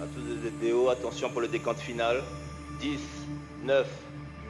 À 0.00 0.06
tous 0.06 0.20
les 0.20 0.50
DPO, 0.50 0.90
attention 0.90 1.28
pour 1.28 1.40
le 1.40 1.48
décompte 1.48 1.80
final. 1.80 2.22
10, 2.80 3.00
9, 3.64 3.88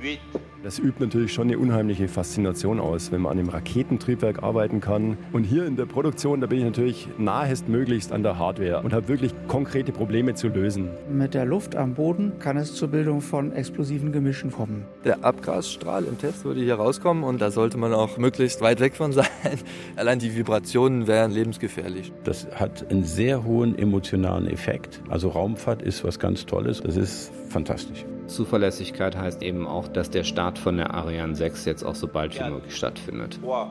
8, 0.02 0.20
das 0.62 0.78
übt 0.78 1.00
natürlich 1.00 1.32
schon 1.32 1.48
eine 1.48 1.58
unheimliche 1.58 2.08
Faszination 2.08 2.80
aus, 2.80 3.12
wenn 3.12 3.22
man 3.22 3.32
an 3.32 3.38
einem 3.38 3.48
Raketentriebwerk 3.48 4.42
arbeiten 4.42 4.80
kann. 4.80 5.16
Und 5.32 5.44
hier 5.44 5.66
in 5.66 5.76
der 5.76 5.86
Produktion, 5.86 6.40
da 6.40 6.46
bin 6.46 6.58
ich 6.58 6.64
natürlich 6.64 7.08
nahestmöglichst 7.18 8.12
an 8.12 8.22
der 8.22 8.38
Hardware 8.38 8.82
und 8.82 8.92
habe 8.92 9.08
wirklich 9.08 9.32
konkrete 9.46 9.92
Probleme 9.92 10.34
zu 10.34 10.48
lösen. 10.48 10.90
Mit 11.10 11.34
der 11.34 11.44
Luft 11.44 11.76
am 11.76 11.94
Boden 11.94 12.32
kann 12.38 12.56
es 12.56 12.74
zur 12.74 12.88
Bildung 12.88 13.20
von 13.20 13.52
explosiven 13.52 14.12
Gemischen 14.12 14.50
kommen. 14.50 14.84
Der 15.04 15.24
Abgasstrahl 15.24 16.04
im 16.04 16.18
Test 16.18 16.44
würde 16.44 16.60
hier 16.60 16.74
rauskommen 16.74 17.24
und 17.24 17.40
da 17.40 17.50
sollte 17.50 17.78
man 17.78 17.92
auch 17.92 18.18
möglichst 18.18 18.60
weit 18.60 18.80
weg 18.80 18.96
von 18.96 19.12
sein. 19.12 19.26
Allein 19.96 20.18
die 20.18 20.36
Vibrationen 20.36 21.06
wären 21.06 21.30
lebensgefährlich. 21.30 22.12
Das 22.24 22.48
hat 22.54 22.90
einen 22.90 23.04
sehr 23.04 23.44
hohen 23.44 23.78
emotionalen 23.78 24.48
Effekt. 24.48 25.00
Also 25.08 25.28
Raumfahrt 25.28 25.82
ist 25.82 26.04
was 26.04 26.18
ganz 26.18 26.46
Tolles. 26.46 26.80
Das 26.82 26.96
ist 26.96 27.30
fantastisch. 27.48 28.04
Zuverlässigkeit 28.28 29.16
heißt 29.16 29.42
eben 29.42 29.66
auch, 29.66 29.88
dass 29.88 30.10
der 30.10 30.24
Start 30.24 30.58
von 30.58 30.76
der 30.76 30.94
Ariane 30.94 31.34
6 31.34 31.64
jetzt 31.64 31.82
auch 31.82 31.94
so 31.94 32.06
bald 32.06 32.38
wie 32.38 32.50
möglich 32.50 32.76
stattfindet. 32.76 33.40
3, 33.42 33.66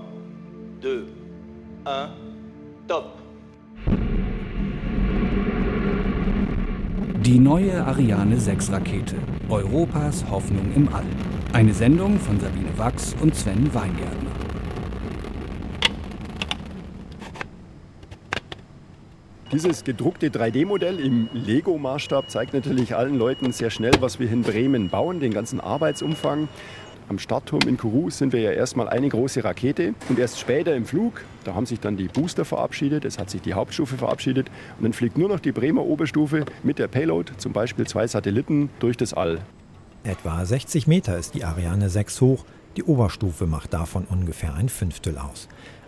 2, 0.81 0.89
1, 1.85 2.11
top! 2.87 3.13
Die 7.23 7.39
neue 7.39 7.85
Ariane 7.85 8.39
6 8.39 8.71
Rakete. 8.71 9.15
Europas 9.49 10.23
Hoffnung 10.29 10.71
im 10.75 10.87
All. 10.93 11.03
Eine 11.53 11.73
Sendung 11.73 12.19
von 12.19 12.39
Sabine 12.39 12.77
Wachs 12.77 13.15
und 13.21 13.35
Sven 13.35 13.73
Weingärtner. 13.73 14.46
Dieses 19.53 19.85
gedruckte 19.85 20.27
3D-Modell 20.27 20.99
im 20.99 21.29
Lego-Maßstab 21.33 22.29
zeigt 22.29 22.53
natürlich 22.53 22.97
allen 22.97 23.17
Leuten 23.17 23.53
sehr 23.53 23.69
schnell, 23.69 23.93
was 24.01 24.19
wir 24.19 24.29
in 24.29 24.41
Bremen 24.41 24.89
bauen, 24.89 25.21
den 25.21 25.33
ganzen 25.33 25.61
Arbeitsumfang. 25.61 26.49
Am 27.07 27.17
Startturm 27.17 27.61
in 27.65 27.77
Kourou 27.77 28.09
sind 28.09 28.33
wir 28.33 28.41
ja 28.41 28.51
erstmal 28.51 28.89
eine 28.89 29.07
große 29.07 29.45
Rakete 29.45 29.93
und 30.09 30.19
erst 30.19 30.37
später 30.37 30.75
im 30.75 30.85
Flug, 30.85 31.23
da 31.45 31.55
haben 31.55 31.65
sich 31.65 31.79
dann 31.79 31.95
die 31.95 32.09
Booster 32.09 32.43
verabschiedet, 32.43 33.05
es 33.05 33.17
hat 33.17 33.29
sich 33.29 33.41
die 33.41 33.53
Hauptstufe 33.53 33.95
verabschiedet 33.95 34.49
und 34.77 34.83
dann 34.83 34.91
fliegt 34.91 35.17
nur 35.17 35.29
noch 35.29 35.39
die 35.39 35.53
Bremer 35.53 35.85
Oberstufe 35.85 36.43
mit 36.63 36.77
der 36.77 36.89
Payload, 36.89 37.31
zum 37.37 37.53
Beispiel 37.53 37.87
zwei 37.87 38.05
Satelliten, 38.05 38.69
durch 38.79 38.97
das 38.97 39.13
All. 39.13 39.39
Etwa 40.03 40.43
60 40.43 40.87
Meter 40.87 41.17
ist 41.17 41.35
die 41.35 41.45
Ariane 41.45 41.89
6 41.89 42.19
hoch, 42.19 42.43
die 42.75 42.83
Oberstufe 42.83 43.47
macht 43.47 43.73
davon 43.73 44.03
ungefähr 44.03 44.55
ein 44.55 44.67
Fünftel 44.67 45.17
aus. 45.17 45.47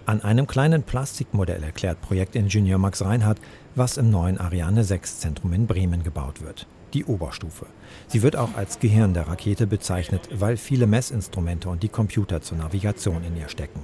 An 0.09 0.23
einem 0.23 0.47
kleinen 0.47 0.81
Plastikmodell 0.81 1.61
erklärt 1.61 2.01
Projektingenieur 2.01 2.79
Max 2.79 3.05
Reinhardt, 3.05 3.39
was 3.75 3.97
im 3.97 4.09
neuen 4.09 4.39
Ariane 4.39 4.83
6 4.83 5.19
Zentrum 5.19 5.53
in 5.53 5.67
Bremen 5.67 6.01
gebaut 6.01 6.41
wird. 6.41 6.65
Die 6.95 7.05
Oberstufe. 7.05 7.67
Sie 8.07 8.23
wird 8.23 8.35
auch 8.35 8.55
als 8.55 8.79
Gehirn 8.79 9.13
der 9.13 9.27
Rakete 9.27 9.67
bezeichnet, 9.67 10.27
weil 10.33 10.57
viele 10.57 10.87
Messinstrumente 10.87 11.69
und 11.69 11.83
die 11.83 11.89
Computer 11.89 12.41
zur 12.41 12.57
Navigation 12.57 13.23
in 13.23 13.37
ihr 13.37 13.49
stecken. 13.49 13.81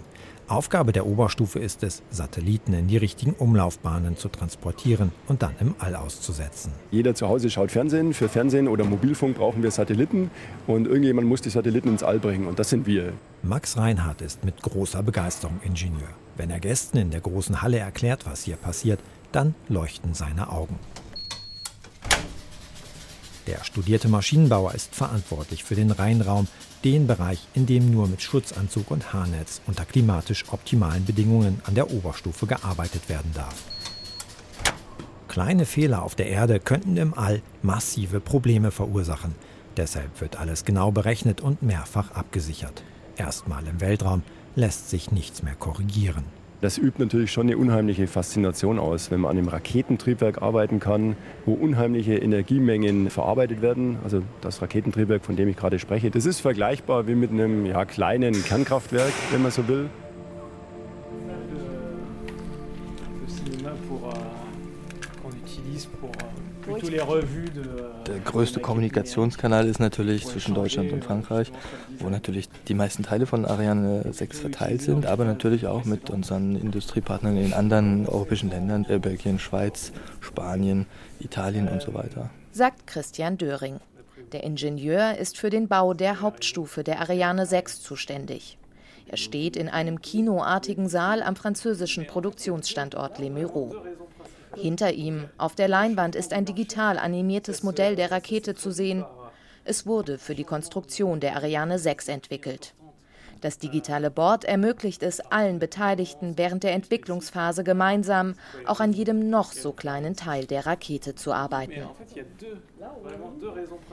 Aufgabe 0.48 0.92
der 0.92 1.08
Oberstufe 1.08 1.58
ist 1.58 1.82
es, 1.82 2.04
Satelliten 2.12 2.74
in 2.74 2.88
die 2.88 2.98
richtigen 2.98 3.34
Umlaufbahnen 3.34 4.16
zu 4.16 4.30
transportieren 4.30 5.12
und 5.28 5.42
dann 5.42 5.56
im 5.60 5.74
All 5.80 5.96
auszusetzen. 5.96 6.72
Jeder 6.92 7.16
zu 7.16 7.28
Hause 7.28 7.50
schaut 7.50 7.72
Fernsehen. 7.72 8.14
Für 8.14 8.30
Fernsehen 8.30 8.68
oder 8.68 8.84
Mobilfunk 8.84 9.38
brauchen 9.38 9.64
wir 9.64 9.72
Satelliten 9.72 10.30
und 10.68 10.86
irgendjemand 10.86 11.28
muss 11.28 11.42
die 11.42 11.50
Satelliten 11.50 11.90
ins 11.90 12.04
All 12.04 12.20
bringen 12.20 12.46
und 12.46 12.60
das 12.60 12.70
sind 12.70 12.86
wir. 12.86 13.14
Max 13.42 13.76
Reinhardt 13.76 14.22
ist 14.22 14.46
mit 14.46 14.62
großer 14.62 15.02
Begeisterung 15.02 15.60
Ingenieur. 15.64 16.10
Wenn 16.38 16.52
er 16.52 16.60
Gästen 16.60 16.98
in 16.98 17.10
der 17.10 17.22
großen 17.22 17.64
Halle 17.64 17.80
erklärt, 17.80 18.28
was 18.28 18.44
hier 18.44 18.58
passiert, 18.58 19.00
dann 19.32 19.56
leuchten 19.68 20.14
seine 20.14 20.52
Augen. 20.52 20.78
Der 23.48 23.64
studierte 23.64 24.08
Maschinenbauer 24.08 24.74
ist 24.74 24.96
verantwortlich 24.96 25.64
für 25.64 25.76
den 25.76 25.92
Reinraum, 25.92 26.48
den 26.84 27.06
Bereich, 27.06 27.48
in 27.54 27.66
dem 27.66 27.92
nur 27.92 28.08
mit 28.08 28.22
Schutzanzug 28.22 28.90
und 28.90 29.14
Haarnetz 29.14 29.62
unter 29.68 29.86
klimatisch 29.86 30.46
optimalen 30.52 31.06
Bedingungen 31.06 31.62
an 31.66 31.76
der 31.76 31.92
Oberstufe 31.92 32.48
gearbeitet 32.48 33.08
werden 33.08 33.32
darf. 33.34 33.64
Kleine 35.28 35.66
Fehler 35.66 36.02
auf 36.02 36.16
der 36.16 36.28
Erde 36.28 36.60
könnten 36.60 36.98
im 36.98 37.14
All 37.14 37.42
massive 37.62 38.20
Probleme 38.20 38.72
verursachen. 38.72 39.36
Deshalb 39.78 40.22
wird 40.22 40.38
alles 40.38 40.64
genau 40.64 40.92
berechnet 40.92 41.42
und 41.42 41.62
mehrfach 41.62 42.12
abgesichert. 42.12 42.84
Erstmal 43.18 43.68
im 43.68 43.82
Weltraum 43.82 44.24
lässt 44.56 44.90
sich 44.90 45.12
nichts 45.12 45.44
mehr 45.44 45.56
korrigieren. 45.56 46.24
Das 46.66 46.80
übt 46.80 47.00
natürlich 47.00 47.32
schon 47.32 47.46
eine 47.46 47.60
unheimliche 47.60 48.08
Faszination 48.08 48.80
aus, 48.80 49.12
wenn 49.12 49.20
man 49.20 49.30
an 49.30 49.38
einem 49.38 49.50
Raketentriebwerk 49.50 50.42
arbeiten 50.42 50.80
kann, 50.80 51.16
wo 51.46 51.54
unheimliche 51.54 52.16
Energiemengen 52.16 53.12
verarbeitet 53.12 53.62
werden. 53.62 54.00
Also 54.04 54.24
das 54.42 54.64
Raketentriebwerk, 54.64 55.24
von 55.24 55.36
dem 55.36 55.48
ich 55.48 55.58
gerade 55.58 55.78
spreche, 55.78 56.10
das 56.10 56.26
ist 56.26 56.40
vergleichbar 56.40 57.08
wie 57.08 57.14
mit 57.14 57.30
einem 57.30 57.68
ja, 57.68 57.86
kleinen 57.86 58.34
Kernkraftwerk, 58.44 59.14
wenn 59.32 59.44
man 59.44 59.52
so 59.52 59.68
will. 59.68 59.92
Der 66.82 68.20
größte 68.20 68.60
Kommunikationskanal 68.60 69.68
ist 69.68 69.80
natürlich 69.80 70.26
zwischen 70.26 70.54
Deutschland 70.54 70.92
und 70.92 71.04
Frankreich, 71.04 71.52
wo 72.00 72.10
natürlich 72.10 72.50
die 72.68 72.74
meisten 72.74 73.04
Teile 73.04 73.26
von 73.26 73.46
Ariane 73.46 74.06
6 74.12 74.40
verteilt 74.40 74.82
sind, 74.82 75.06
aber 75.06 75.26
natürlich 75.26 75.68
auch 75.68 75.86
mit 75.86 76.10
unseren 76.10 76.56
Industriepartnern 76.56 77.38
in 77.38 77.54
anderen 77.54 78.08
europäischen 78.08 78.50
Ländern, 78.50 78.86
äh, 78.90 79.00
Belgien, 79.00 79.40
Schweiz, 79.40 79.92
Spanien, 80.20 80.86
Italien 81.20 81.68
und 81.68 81.82
so 81.82 81.94
weiter. 81.94 82.30
Sagt 82.52 82.88
Christian 82.88 83.38
Döring. 83.38 83.80
Der 84.32 84.44
Ingenieur 84.44 85.18
ist 85.18 85.38
für 85.38 85.50
den 85.50 85.68
Bau 85.68 85.94
der 85.94 86.22
Hauptstufe 86.22 86.84
der 86.84 87.00
Ariane 87.00 87.46
6 87.46 87.82
zuständig. 87.82 88.58
Er 89.08 89.18
steht 89.18 89.56
in 89.56 89.70
einem 89.70 90.02
kinoartigen 90.02 90.90
Saal 90.90 91.22
am 91.22 91.36
französischen 91.36 92.08
Produktionsstandort 92.08 93.20
Les 93.20 93.30
Mureaux. 93.30 93.76
Hinter 94.56 94.94
ihm, 94.94 95.30
auf 95.38 95.56
der 95.56 95.68
Leinwand, 95.68 96.16
ist 96.16 96.34
ein 96.34 96.46
digital 96.46 96.98
animiertes 96.98 97.64
Modell 97.64 97.96
der 97.96 98.12
Rakete 98.12 98.56
zu 98.56 98.72
sehen. 98.72 99.06
Es 99.64 99.86
wurde 99.86 100.18
für 100.18 100.36
die 100.36 100.44
Konstruktion 100.44 101.20
der 101.20 101.36
Ariane 101.36 101.80
6 101.80 102.08
entwickelt. 102.08 102.74
Das 103.42 103.58
digitale 103.58 104.10
Board 104.10 104.44
ermöglicht 104.46 105.04
es 105.04 105.20
allen 105.20 105.60
Beteiligten 105.60 106.38
während 106.38 106.64
der 106.64 106.74
Entwicklungsphase 106.74 107.64
gemeinsam 107.64 108.36
auch 108.66 108.80
an 108.80 108.94
jedem 108.94 109.30
noch 109.30 109.52
so 109.52 109.72
kleinen 109.72 110.16
Teil 110.16 110.46
der 110.46 110.66
Rakete 110.66 111.16
zu 111.16 111.34
arbeiten. 111.34 111.84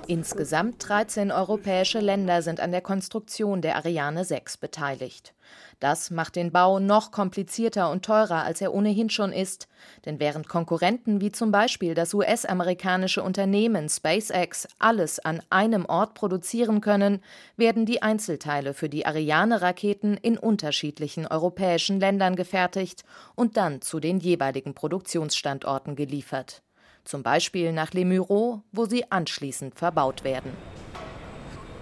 Insgesamt 0.06 0.88
13 0.88 1.32
europäische 1.32 2.00
Länder 2.00 2.40
sind 2.42 2.60
an 2.60 2.72
der 2.72 2.80
Konstruktion 2.80 3.60
der 3.60 3.76
Ariane 3.76 4.24
6 4.24 4.56
beteiligt. 4.56 5.34
Das 5.82 6.12
macht 6.12 6.36
den 6.36 6.52
Bau 6.52 6.78
noch 6.78 7.10
komplizierter 7.10 7.90
und 7.90 8.04
teurer, 8.04 8.44
als 8.44 8.60
er 8.60 8.72
ohnehin 8.72 9.10
schon 9.10 9.32
ist, 9.32 9.66
denn 10.06 10.20
während 10.20 10.48
Konkurrenten 10.48 11.20
wie 11.20 11.32
zum 11.32 11.50
Beispiel 11.50 11.94
das 11.94 12.14
US-amerikanische 12.14 13.20
Unternehmen 13.20 13.88
SpaceX 13.88 14.68
alles 14.78 15.18
an 15.18 15.42
einem 15.50 15.84
Ort 15.84 16.14
produzieren 16.14 16.82
können, 16.82 17.20
werden 17.56 17.84
die 17.84 18.00
Einzelteile 18.00 18.74
für 18.74 18.88
die 18.88 19.06
Ariane-Raketen 19.06 20.16
in 20.18 20.38
unterschiedlichen 20.38 21.26
europäischen 21.26 21.98
Ländern 21.98 22.36
gefertigt 22.36 23.02
und 23.34 23.56
dann 23.56 23.82
zu 23.82 23.98
den 23.98 24.20
jeweiligen 24.20 24.74
Produktionsstandorten 24.74 25.96
geliefert. 25.96 26.62
Zum 27.02 27.24
Beispiel 27.24 27.72
nach 27.72 27.92
Les 27.92 28.04
Mureaux, 28.04 28.62
wo 28.70 28.84
sie 28.84 29.10
anschließend 29.10 29.74
verbaut 29.74 30.22
werden. 30.22 30.52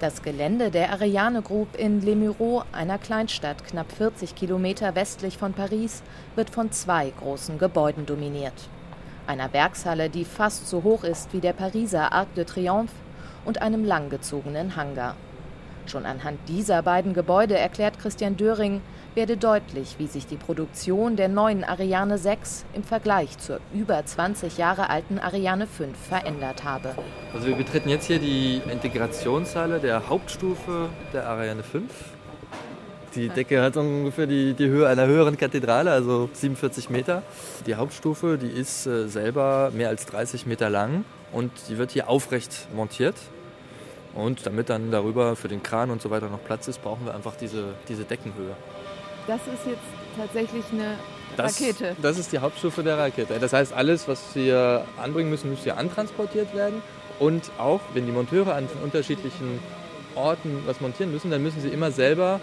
Das 0.00 0.22
Gelände 0.22 0.70
der 0.70 0.92
Ariane 0.92 1.42
Group 1.42 1.76
in 1.76 2.00
Les 2.00 2.16
Mureaux, 2.16 2.64
einer 2.72 2.96
Kleinstadt 2.96 3.66
knapp 3.66 3.92
40 3.92 4.34
Kilometer 4.34 4.94
westlich 4.94 5.36
von 5.36 5.52
Paris, 5.52 6.02
wird 6.36 6.48
von 6.48 6.72
zwei 6.72 7.12
großen 7.20 7.58
Gebäuden 7.58 8.06
dominiert. 8.06 8.54
Einer 9.26 9.52
Werkshalle, 9.52 10.08
die 10.08 10.24
fast 10.24 10.66
so 10.68 10.84
hoch 10.84 11.04
ist 11.04 11.34
wie 11.34 11.40
der 11.40 11.52
Pariser 11.52 12.14
Arc 12.14 12.34
de 12.34 12.46
Triomphe, 12.46 12.94
und 13.44 13.60
einem 13.60 13.84
langgezogenen 13.84 14.74
Hangar. 14.74 15.16
Schon 15.84 16.06
anhand 16.06 16.38
dieser 16.48 16.80
beiden 16.80 17.12
Gebäude 17.12 17.58
erklärt 17.58 17.98
Christian 17.98 18.38
Döring, 18.38 18.80
werde 19.14 19.36
deutlich, 19.36 19.96
wie 19.98 20.06
sich 20.06 20.26
die 20.26 20.36
Produktion 20.36 21.16
der 21.16 21.28
neuen 21.28 21.64
Ariane 21.64 22.18
6 22.18 22.64
im 22.74 22.84
Vergleich 22.84 23.38
zur 23.38 23.60
über 23.74 24.04
20 24.04 24.58
Jahre 24.58 24.88
alten 24.88 25.18
Ariane 25.18 25.66
5 25.66 25.96
verändert 25.96 26.64
habe. 26.64 26.94
Also 27.34 27.48
wir 27.48 27.56
betreten 27.56 27.88
jetzt 27.88 28.06
hier 28.06 28.18
die 28.18 28.62
Integrationshalle 28.70 29.80
der 29.80 30.08
Hauptstufe 30.08 30.90
der 31.12 31.26
Ariane 31.28 31.62
5. 31.62 31.90
Die 33.16 33.28
Decke 33.28 33.60
hat 33.60 33.76
ungefähr 33.76 34.28
die, 34.28 34.54
die 34.54 34.68
Höhe 34.68 34.86
einer 34.86 35.06
höheren 35.06 35.36
Kathedrale, 35.36 35.90
also 35.90 36.30
47 36.32 36.90
Meter. 36.90 37.24
Die 37.66 37.74
Hauptstufe, 37.74 38.38
die 38.38 38.46
ist 38.46 38.86
äh, 38.86 39.08
selber 39.08 39.72
mehr 39.74 39.88
als 39.88 40.06
30 40.06 40.46
Meter 40.46 40.70
lang 40.70 41.04
und 41.32 41.50
die 41.68 41.76
wird 41.76 41.90
hier 41.90 42.08
aufrecht 42.08 42.68
montiert. 42.72 43.16
Und 44.14 44.46
damit 44.46 44.70
dann 44.70 44.92
darüber 44.92 45.34
für 45.34 45.48
den 45.48 45.62
Kran 45.62 45.90
und 45.90 46.02
so 46.02 46.10
weiter 46.10 46.28
noch 46.28 46.44
Platz 46.44 46.68
ist, 46.68 46.82
brauchen 46.82 47.04
wir 47.06 47.14
einfach 47.14 47.34
diese, 47.36 47.74
diese 47.88 48.04
Deckenhöhe. 48.04 48.54
Das 49.26 49.40
ist 49.42 49.66
jetzt 49.66 49.78
tatsächlich 50.16 50.64
eine 50.72 50.96
das, 51.36 51.60
Rakete. 51.60 51.96
Das 52.02 52.18
ist 52.18 52.32
die 52.32 52.38
Hauptstufe 52.38 52.82
der 52.82 52.98
Rakete. 52.98 53.38
Das 53.40 53.52
heißt, 53.52 53.72
alles, 53.72 54.08
was 54.08 54.34
wir 54.34 54.84
anbringen 55.02 55.30
müssen, 55.30 55.50
muss 55.50 55.62
hier 55.62 55.76
antransportiert 55.76 56.54
werden. 56.54 56.82
Und 57.18 57.50
auch, 57.58 57.80
wenn 57.94 58.06
die 58.06 58.12
Monteure 58.12 58.54
an 58.54 58.68
unterschiedlichen 58.82 59.60
Orten 60.14 60.62
was 60.66 60.80
montieren 60.80 61.12
müssen, 61.12 61.30
dann 61.30 61.42
müssen 61.42 61.60
sie 61.60 61.68
immer 61.68 61.90
selber, 61.90 62.40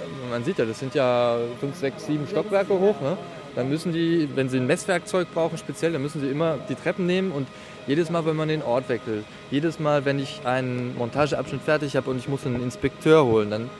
äh, 0.00 0.30
man 0.30 0.44
sieht 0.44 0.58
ja, 0.58 0.64
das 0.64 0.78
sind 0.78 0.94
ja 0.94 1.38
fünf, 1.60 1.76
sechs, 1.76 2.06
sieben 2.06 2.26
Stockwerke 2.26 2.72
hoch, 2.72 3.00
ne? 3.00 3.18
dann 3.54 3.68
müssen 3.68 3.92
die, 3.92 4.28
wenn 4.34 4.48
sie 4.48 4.58
ein 4.58 4.66
Messwerkzeug 4.66 5.28
brauchen 5.32 5.58
speziell, 5.58 5.92
dann 5.92 6.02
müssen 6.02 6.20
sie 6.20 6.28
immer 6.28 6.58
die 6.68 6.74
Treppen 6.74 7.06
nehmen 7.06 7.32
und 7.32 7.48
jedes 7.86 8.10
Mal, 8.10 8.26
wenn 8.26 8.36
man 8.36 8.48
den 8.48 8.62
Ort 8.62 8.88
wechselt, 8.88 9.24
jedes 9.50 9.78
Mal, 9.78 10.04
wenn 10.04 10.18
ich 10.18 10.42
einen 10.44 10.96
Montageabschnitt 10.96 11.62
fertig 11.62 11.96
habe 11.96 12.10
und 12.10 12.18
ich 12.18 12.28
muss 12.28 12.44
einen 12.44 12.62
Inspekteur 12.62 13.24
holen, 13.24 13.50
dann 13.50 13.70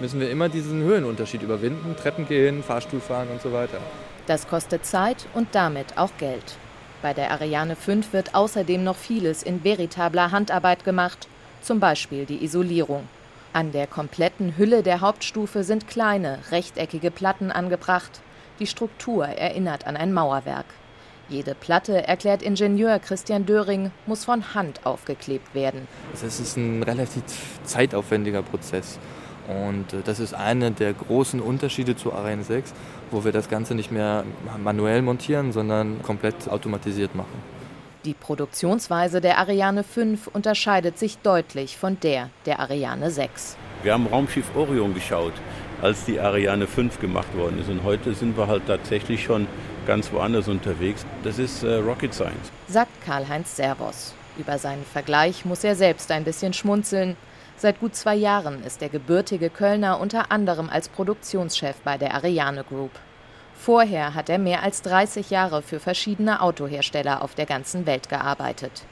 müssen 0.00 0.20
wir 0.20 0.30
immer 0.30 0.48
diesen 0.48 0.82
Höhenunterschied 0.82 1.42
überwinden, 1.42 1.96
Treppen 1.96 2.26
gehen, 2.26 2.62
Fahrstuhl 2.62 3.00
fahren 3.00 3.28
und 3.30 3.42
so 3.42 3.52
weiter. 3.52 3.78
Das 4.26 4.48
kostet 4.48 4.84
Zeit 4.84 5.26
und 5.34 5.48
damit 5.52 5.96
auch 5.96 6.12
Geld. 6.18 6.56
Bei 7.00 7.14
der 7.14 7.30
Ariane 7.30 7.76
5 7.76 8.12
wird 8.12 8.34
außerdem 8.34 8.82
noch 8.82 8.96
vieles 8.96 9.42
in 9.42 9.64
veritabler 9.64 10.32
Handarbeit 10.32 10.84
gemacht, 10.84 11.28
zum 11.62 11.80
Beispiel 11.80 12.26
die 12.26 12.44
Isolierung. 12.44 13.08
An 13.52 13.72
der 13.72 13.86
kompletten 13.86 14.56
Hülle 14.56 14.82
der 14.82 15.00
Hauptstufe 15.00 15.64
sind 15.64 15.88
kleine, 15.88 16.38
rechteckige 16.50 17.10
Platten 17.10 17.50
angebracht. 17.50 18.20
Die 18.58 18.66
Struktur 18.66 19.26
erinnert 19.26 19.86
an 19.86 19.96
ein 19.96 20.12
Mauerwerk. 20.12 20.66
Jede 21.28 21.54
Platte, 21.54 22.06
erklärt 22.06 22.42
Ingenieur 22.42 22.98
Christian 22.98 23.44
Döring, 23.44 23.90
muss 24.06 24.24
von 24.24 24.54
Hand 24.54 24.84
aufgeklebt 24.84 25.54
werden. 25.54 25.86
Das 26.12 26.40
ist 26.40 26.56
ein 26.56 26.82
relativ 26.82 27.22
zeitaufwendiger 27.64 28.42
Prozess. 28.42 28.98
Und 29.48 29.92
äh, 29.92 30.02
das 30.04 30.20
ist 30.20 30.34
einer 30.34 30.70
der 30.70 30.92
großen 30.92 31.40
Unterschiede 31.40 31.96
zu 31.96 32.12
Ariane 32.12 32.44
6, 32.44 32.72
wo 33.10 33.24
wir 33.24 33.32
das 33.32 33.48
Ganze 33.48 33.74
nicht 33.74 33.90
mehr 33.90 34.24
manuell 34.62 35.02
montieren, 35.02 35.52
sondern 35.52 36.02
komplett 36.02 36.48
automatisiert 36.48 37.14
machen. 37.14 37.42
Die 38.04 38.14
Produktionsweise 38.14 39.20
der 39.20 39.38
Ariane 39.38 39.82
5 39.82 40.28
unterscheidet 40.28 40.98
sich 40.98 41.18
deutlich 41.18 41.76
von 41.76 41.98
der 42.00 42.30
der 42.46 42.60
Ariane 42.60 43.10
6. 43.10 43.56
Wir 43.82 43.92
haben 43.92 44.06
Raumschiff 44.06 44.54
Orion 44.54 44.94
geschaut, 44.94 45.32
als 45.82 46.04
die 46.04 46.20
Ariane 46.20 46.66
5 46.66 47.00
gemacht 47.00 47.36
worden 47.36 47.58
ist. 47.60 47.68
Und 47.68 47.82
heute 47.84 48.14
sind 48.14 48.36
wir 48.36 48.46
halt 48.46 48.66
tatsächlich 48.66 49.22
schon 49.22 49.46
ganz 49.86 50.12
woanders 50.12 50.48
unterwegs. 50.48 51.06
Das 51.24 51.38
ist 51.38 51.62
äh, 51.62 51.74
Rocket 51.76 52.12
Science. 52.14 52.52
Sagt 52.68 52.90
Karl-Heinz 53.04 53.56
Servos. 53.56 54.14
Über 54.36 54.58
seinen 54.58 54.84
Vergleich 54.84 55.44
muss 55.44 55.64
er 55.64 55.74
selbst 55.74 56.10
ein 56.12 56.24
bisschen 56.24 56.52
schmunzeln. 56.52 57.16
Seit 57.60 57.80
gut 57.80 57.96
zwei 57.96 58.14
Jahren 58.14 58.62
ist 58.62 58.80
der 58.82 58.88
gebürtige 58.88 59.50
Kölner 59.50 59.98
unter 59.98 60.30
anderem 60.30 60.70
als 60.70 60.88
Produktionschef 60.88 61.74
bei 61.82 61.98
der 61.98 62.14
Ariane 62.14 62.62
Group. 62.62 62.92
Vorher 63.52 64.14
hat 64.14 64.28
er 64.30 64.38
mehr 64.38 64.62
als 64.62 64.80
30 64.82 65.30
Jahre 65.30 65.62
für 65.62 65.80
verschiedene 65.80 66.40
Autohersteller 66.40 67.20
auf 67.20 67.34
der 67.34 67.46
ganzen 67.46 67.84
Welt 67.84 68.08
gearbeitet. 68.08 68.84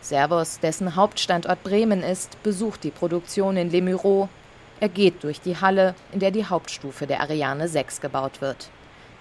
Servos, 0.00 0.60
dessen 0.60 0.96
Hauptstandort 0.96 1.62
Bremen 1.62 2.02
ist, 2.02 2.42
besucht 2.42 2.84
die 2.84 2.90
Produktion 2.90 3.58
in 3.58 3.70
Les 3.70 3.82
Mureaux. 3.82 4.30
Er 4.80 4.88
geht 4.88 5.22
durch 5.22 5.42
die 5.42 5.60
Halle, 5.60 5.94
in 6.10 6.20
der 6.20 6.30
die 6.30 6.46
Hauptstufe 6.46 7.06
der 7.06 7.20
Ariane 7.20 7.68
6 7.68 8.00
gebaut 8.00 8.40
wird. 8.40 8.70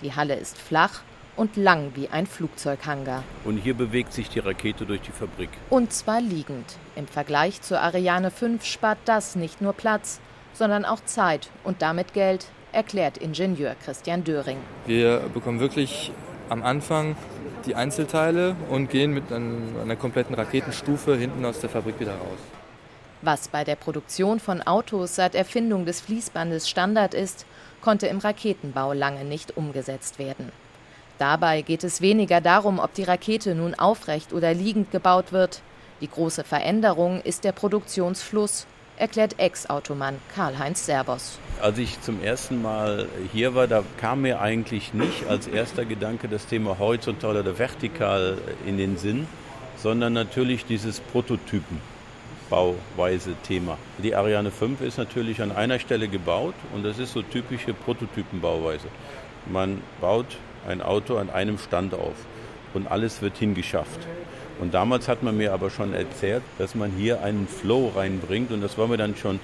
Die 0.01 0.15
Halle 0.15 0.35
ist 0.35 0.57
flach 0.57 1.01
und 1.39 1.55
lang 1.55 1.91
wie 1.95 2.09
ein 2.09 2.27
Flugzeughangar. 2.27 3.23
Und 3.45 3.57
hier 3.57 3.73
bewegt 3.73 4.11
sich 4.11 4.29
die 4.29 4.39
Rakete 4.39 4.85
durch 4.85 4.99
die 5.01 5.11
Fabrik. 5.11 5.49
Und 5.69 5.93
zwar 5.93 6.19
liegend. 6.19 6.75
Im 6.97 7.07
Vergleich 7.07 7.61
zur 7.61 7.79
Ariane 7.79 8.29
5 8.29 8.65
spart 8.65 8.97
das 9.05 9.37
nicht 9.37 9.61
nur 9.61 9.71
Platz, 9.71 10.19
sondern 10.53 10.83
auch 10.83 10.99
Zeit 11.05 11.49
und 11.63 11.81
damit 11.81 12.13
Geld, 12.13 12.47
erklärt 12.73 13.17
Ingenieur 13.17 13.75
Christian 13.83 14.25
Döring. 14.25 14.57
Wir 14.85 15.21
bekommen 15.33 15.61
wirklich 15.61 16.11
am 16.49 16.61
Anfang 16.61 17.15
die 17.65 17.73
Einzelteile 17.73 18.55
und 18.69 18.89
gehen 18.89 19.13
mit 19.13 19.31
einer 19.31 19.95
kompletten 19.95 20.35
Raketenstufe 20.35 21.15
hinten 21.15 21.45
aus 21.45 21.61
der 21.61 21.69
Fabrik 21.69 21.99
wieder 22.01 22.15
raus. 22.15 22.39
Was 23.21 23.47
bei 23.47 23.63
der 23.63 23.75
Produktion 23.75 24.39
von 24.41 24.61
Autos 24.61 25.15
seit 25.15 25.35
Erfindung 25.35 25.85
des 25.85 26.01
Fließbandes 26.01 26.69
Standard 26.69 27.13
ist, 27.13 27.45
konnte 27.81 28.07
im 28.07 28.19
Raketenbau 28.19 28.91
lange 28.91 29.23
nicht 29.23 29.57
umgesetzt 29.57 30.19
werden. 30.19 30.51
Dabei 31.19 31.61
geht 31.61 31.83
es 31.83 31.99
weniger 31.99 32.39
darum, 32.39 32.79
ob 32.79 32.93
die 32.93 33.03
Rakete 33.03 33.53
nun 33.53 33.75
aufrecht 33.75 34.31
oder 34.31 34.53
liegend 34.53 34.91
gebaut 34.91 35.33
wird. 35.33 35.61
Die 35.99 36.09
große 36.09 36.45
Veränderung 36.45 37.19
ist 37.21 37.43
der 37.43 37.51
Produktionsfluss, 37.51 38.65
erklärt 38.95 39.37
Ex-Automann 39.37 40.15
Karl-Heinz 40.33 40.85
Servos. 40.85 41.37
Als 41.61 41.77
ich 41.77 42.01
zum 42.01 42.23
ersten 42.23 42.61
Mal 42.61 43.09
hier 43.33 43.53
war, 43.53 43.67
da 43.67 43.83
kam 43.97 44.21
mir 44.21 44.39
eigentlich 44.39 44.93
nicht 44.93 45.27
als 45.27 45.47
erster 45.47 45.83
Gedanke 45.83 46.29
das 46.29 46.45
Thema 46.45 46.79
horizontal 46.79 47.35
oder 47.35 47.59
vertikal 47.59 48.37
in 48.65 48.77
den 48.77 48.95
Sinn, 48.97 49.27
sondern 49.75 50.13
natürlich 50.13 50.65
dieses 50.65 51.01
Prototypenbauweise-Thema. 51.01 53.77
Die 53.97 54.15
Ariane 54.15 54.51
5 54.51 54.79
ist 54.79 54.97
natürlich 54.97 55.41
an 55.41 55.51
einer 55.51 55.79
Stelle 55.79 56.07
gebaut 56.07 56.55
und 56.73 56.83
das 56.83 56.97
ist 56.97 57.11
so 57.11 57.21
typische 57.21 57.73
Prototypenbauweise. 57.73 58.87
Man 59.47 59.81
baut 59.99 60.37
ein 60.67 60.81
Auto 60.81 61.17
an 61.17 61.29
einem 61.29 61.57
Stand 61.57 61.93
auf 61.93 62.15
und 62.73 62.87
alles 62.91 63.21
wird 63.21 63.37
hingeschafft. 63.37 64.07
Und 64.59 64.73
damals 64.73 65.07
hat 65.07 65.23
man 65.23 65.37
mir 65.37 65.53
aber 65.53 65.69
schon 65.69 65.93
erzählt, 65.93 66.43
dass 66.57 66.75
man 66.75 66.91
hier 66.91 67.21
einen 67.23 67.47
Flow 67.47 67.91
reinbringt 67.95 68.51
und 68.51 68.61
das 68.61 68.77
war 68.77 68.87
mir 68.87 68.97
dann 68.97 69.15
schon 69.15 69.39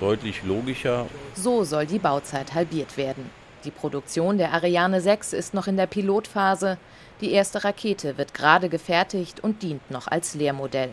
deutlich 0.00 0.42
logischer. 0.44 1.06
So 1.34 1.64
soll 1.64 1.86
die 1.86 1.98
Bauzeit 1.98 2.54
halbiert 2.54 2.96
werden. 2.96 3.30
Die 3.64 3.70
Produktion 3.70 4.38
der 4.38 4.52
Ariane 4.52 5.00
6 5.00 5.32
ist 5.32 5.54
noch 5.54 5.66
in 5.66 5.76
der 5.76 5.86
Pilotphase. 5.86 6.78
Die 7.20 7.32
erste 7.32 7.64
Rakete 7.64 8.18
wird 8.18 8.34
gerade 8.34 8.68
gefertigt 8.68 9.42
und 9.42 9.62
dient 9.62 9.90
noch 9.90 10.06
als 10.08 10.34
Lehrmodell. 10.34 10.90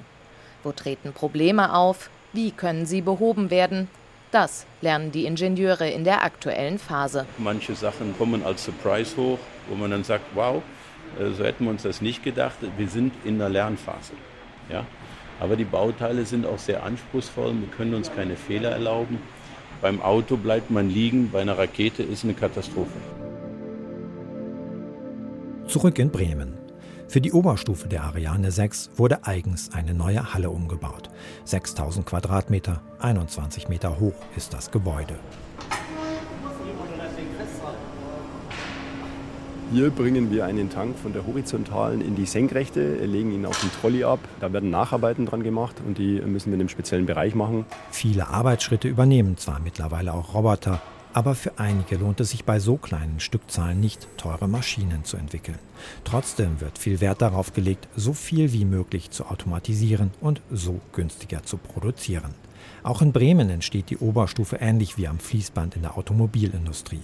Wo 0.64 0.72
treten 0.72 1.12
Probleme 1.12 1.76
auf? 1.76 2.10
Wie 2.32 2.52
können 2.52 2.86
sie 2.86 3.02
behoben 3.02 3.52
werden? 3.52 3.90
Das 4.32 4.66
lernen 4.82 5.12
die 5.12 5.26
Ingenieure 5.26 5.88
in 5.88 6.04
der 6.04 6.24
aktuellen 6.24 6.80
Phase. 6.80 7.28
Manche 7.38 7.76
Sachen 7.76 8.18
kommen 8.18 8.44
als 8.44 8.64
Surprise 8.64 9.16
hoch, 9.18 9.38
wo 9.70 9.76
man 9.76 9.92
dann 9.92 10.04
sagt, 10.04 10.26
wow, 10.34 10.62
äh, 11.20 11.32
so 11.32 11.44
hätten 11.44 11.66
wir 11.66 11.72
uns 11.72 11.84
das 11.84 12.02
nicht 12.02 12.24
gedacht. 12.24 12.58
Wir 12.78 12.88
sind 12.88 13.14
in 13.24 13.40
der 13.40 13.50
Lernphase. 13.50 14.14
Ja? 14.70 14.86
Aber 15.40 15.56
die 15.56 15.66
Bauteile 15.66 16.26
sind 16.26 16.46
auch 16.46 16.60
sehr 16.60 16.84
anspruchsvoll. 16.84 17.54
Wir 17.60 17.68
können 17.68 17.94
uns 17.94 18.14
keine 18.14 18.36
Fehler 18.36 18.72
erlauben. 18.72 19.20
Beim 19.82 20.02
Auto 20.02 20.38
bleibt 20.38 20.72
man 20.72 20.90
liegen, 20.90 21.32
bei 21.32 21.42
einer 21.42 21.58
Rakete 21.58 22.04
ist 22.04 22.24
eine 22.24 22.34
Katastrophe. 22.34 22.98
Zurück 25.68 26.00
in 26.00 26.10
Bremen. 26.10 26.58
Für 27.10 27.22
die 27.22 27.32
Oberstufe 27.32 27.88
der 27.88 28.04
Ariane 28.04 28.52
6 28.52 28.92
wurde 28.96 29.26
eigens 29.28 29.74
eine 29.74 29.94
neue 29.94 30.34
Halle 30.34 30.50
umgebaut. 30.50 31.10
6000 31.46 32.06
Quadratmeter, 32.06 32.82
21 33.00 33.68
Meter 33.68 34.00
hoch 34.00 34.16
ist 34.36 34.54
das 34.54 34.72
Gebäude. 34.72 35.20
Hier 39.74 39.90
bringen 39.90 40.30
wir 40.32 40.46
einen 40.46 40.70
Tank 40.70 41.00
von 41.00 41.14
der 41.14 41.26
horizontalen 41.26 42.02
in 42.02 42.16
die 42.16 42.28
senkrechte, 42.28 42.94
legen 43.06 43.32
ihn 43.32 43.44
auf 43.48 43.60
den 43.60 43.72
Trolley 43.72 44.04
ab. 44.04 44.20
Da 44.40 44.54
werden 44.54 44.70
Nacharbeiten 44.70 45.26
dran 45.26 45.42
gemacht 45.42 45.78
und 45.84 45.98
die 45.98 46.22
müssen 46.22 46.52
wir 46.52 46.54
in 46.54 46.60
einem 46.60 46.70
speziellen 46.70 47.08
Bereich 47.08 47.34
machen. 47.34 47.66
Viele 47.90 48.28
Arbeitsschritte 48.28 48.88
übernehmen 48.88 49.36
zwar 49.36 49.60
mittlerweile 49.60 50.14
auch 50.14 50.36
Roboter, 50.36 50.80
aber 51.12 51.34
für 51.34 51.58
einige 51.58 51.96
lohnt 51.96 52.20
es 52.20 52.30
sich 52.30 52.46
bei 52.46 52.60
so 52.60 52.78
kleinen 52.78 53.20
Stückzahlen 53.20 53.80
nicht, 53.80 54.08
teure 54.16 54.48
Maschinen 54.48 55.06
zu 55.06 55.18
entwickeln. 55.18 55.58
Trotzdem 56.04 56.62
wird 56.62 56.78
viel 56.78 57.02
Wert 57.02 57.24
darauf 57.24 57.54
gelegt, 57.54 57.88
so 57.96 58.14
viel 58.14 58.54
wie 58.54 58.66
möglich 58.66 59.10
zu 59.10 59.26
automatisieren 59.26 60.12
und 60.22 60.42
so 60.52 60.82
günstiger 60.92 61.42
zu 61.46 61.58
produzieren. 61.58 62.36
Auch 62.84 63.02
in 63.02 63.12
Bremen 63.12 63.50
entsteht 63.50 63.90
die 63.90 63.98
Oberstufe 63.98 64.58
ähnlich 64.58 65.00
wie 65.00 65.08
am 65.08 65.18
Fließband 65.18 65.76
in 65.76 65.82
der 65.82 65.98
Automobilindustrie. 65.98 67.02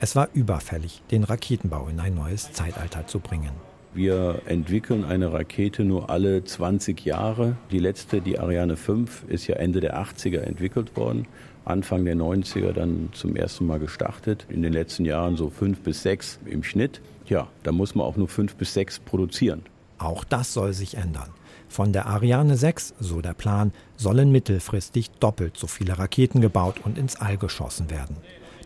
Es 0.00 0.14
war 0.14 0.28
überfällig, 0.32 1.02
den 1.10 1.24
Raketenbau 1.24 1.88
in 1.88 1.98
ein 1.98 2.14
neues 2.14 2.52
Zeitalter 2.52 3.08
zu 3.08 3.18
bringen. 3.18 3.50
Wir 3.94 4.42
entwickeln 4.46 5.04
eine 5.04 5.32
Rakete 5.32 5.82
nur 5.82 6.08
alle 6.08 6.44
20 6.44 7.04
Jahre. 7.04 7.56
Die 7.72 7.80
letzte, 7.80 8.20
die 8.20 8.38
Ariane 8.38 8.76
5, 8.76 9.24
ist 9.26 9.48
ja 9.48 9.56
Ende 9.56 9.80
der 9.80 10.00
80er 10.00 10.38
entwickelt 10.38 10.96
worden. 10.96 11.26
Anfang 11.64 12.04
der 12.04 12.14
90er 12.14 12.72
dann 12.72 13.08
zum 13.12 13.34
ersten 13.34 13.66
Mal 13.66 13.80
gestartet. 13.80 14.46
In 14.48 14.62
den 14.62 14.72
letzten 14.72 15.04
Jahren 15.04 15.36
so 15.36 15.50
fünf 15.50 15.80
bis 15.80 16.02
sechs 16.02 16.38
im 16.44 16.62
Schnitt. 16.62 17.00
Ja, 17.26 17.48
da 17.64 17.72
muss 17.72 17.96
man 17.96 18.06
auch 18.06 18.16
nur 18.16 18.28
fünf 18.28 18.54
bis 18.54 18.74
sechs 18.74 19.00
produzieren. 19.00 19.62
Auch 19.98 20.22
das 20.22 20.52
soll 20.52 20.74
sich 20.74 20.96
ändern. 20.96 21.30
Von 21.68 21.92
der 21.92 22.06
Ariane 22.06 22.56
6, 22.56 22.94
so 23.00 23.20
der 23.20 23.34
Plan, 23.34 23.72
sollen 23.96 24.30
mittelfristig 24.30 25.10
doppelt 25.18 25.56
so 25.56 25.66
viele 25.66 25.98
Raketen 25.98 26.40
gebaut 26.40 26.76
und 26.84 26.98
ins 26.98 27.16
All 27.16 27.36
geschossen 27.36 27.90
werden. 27.90 28.16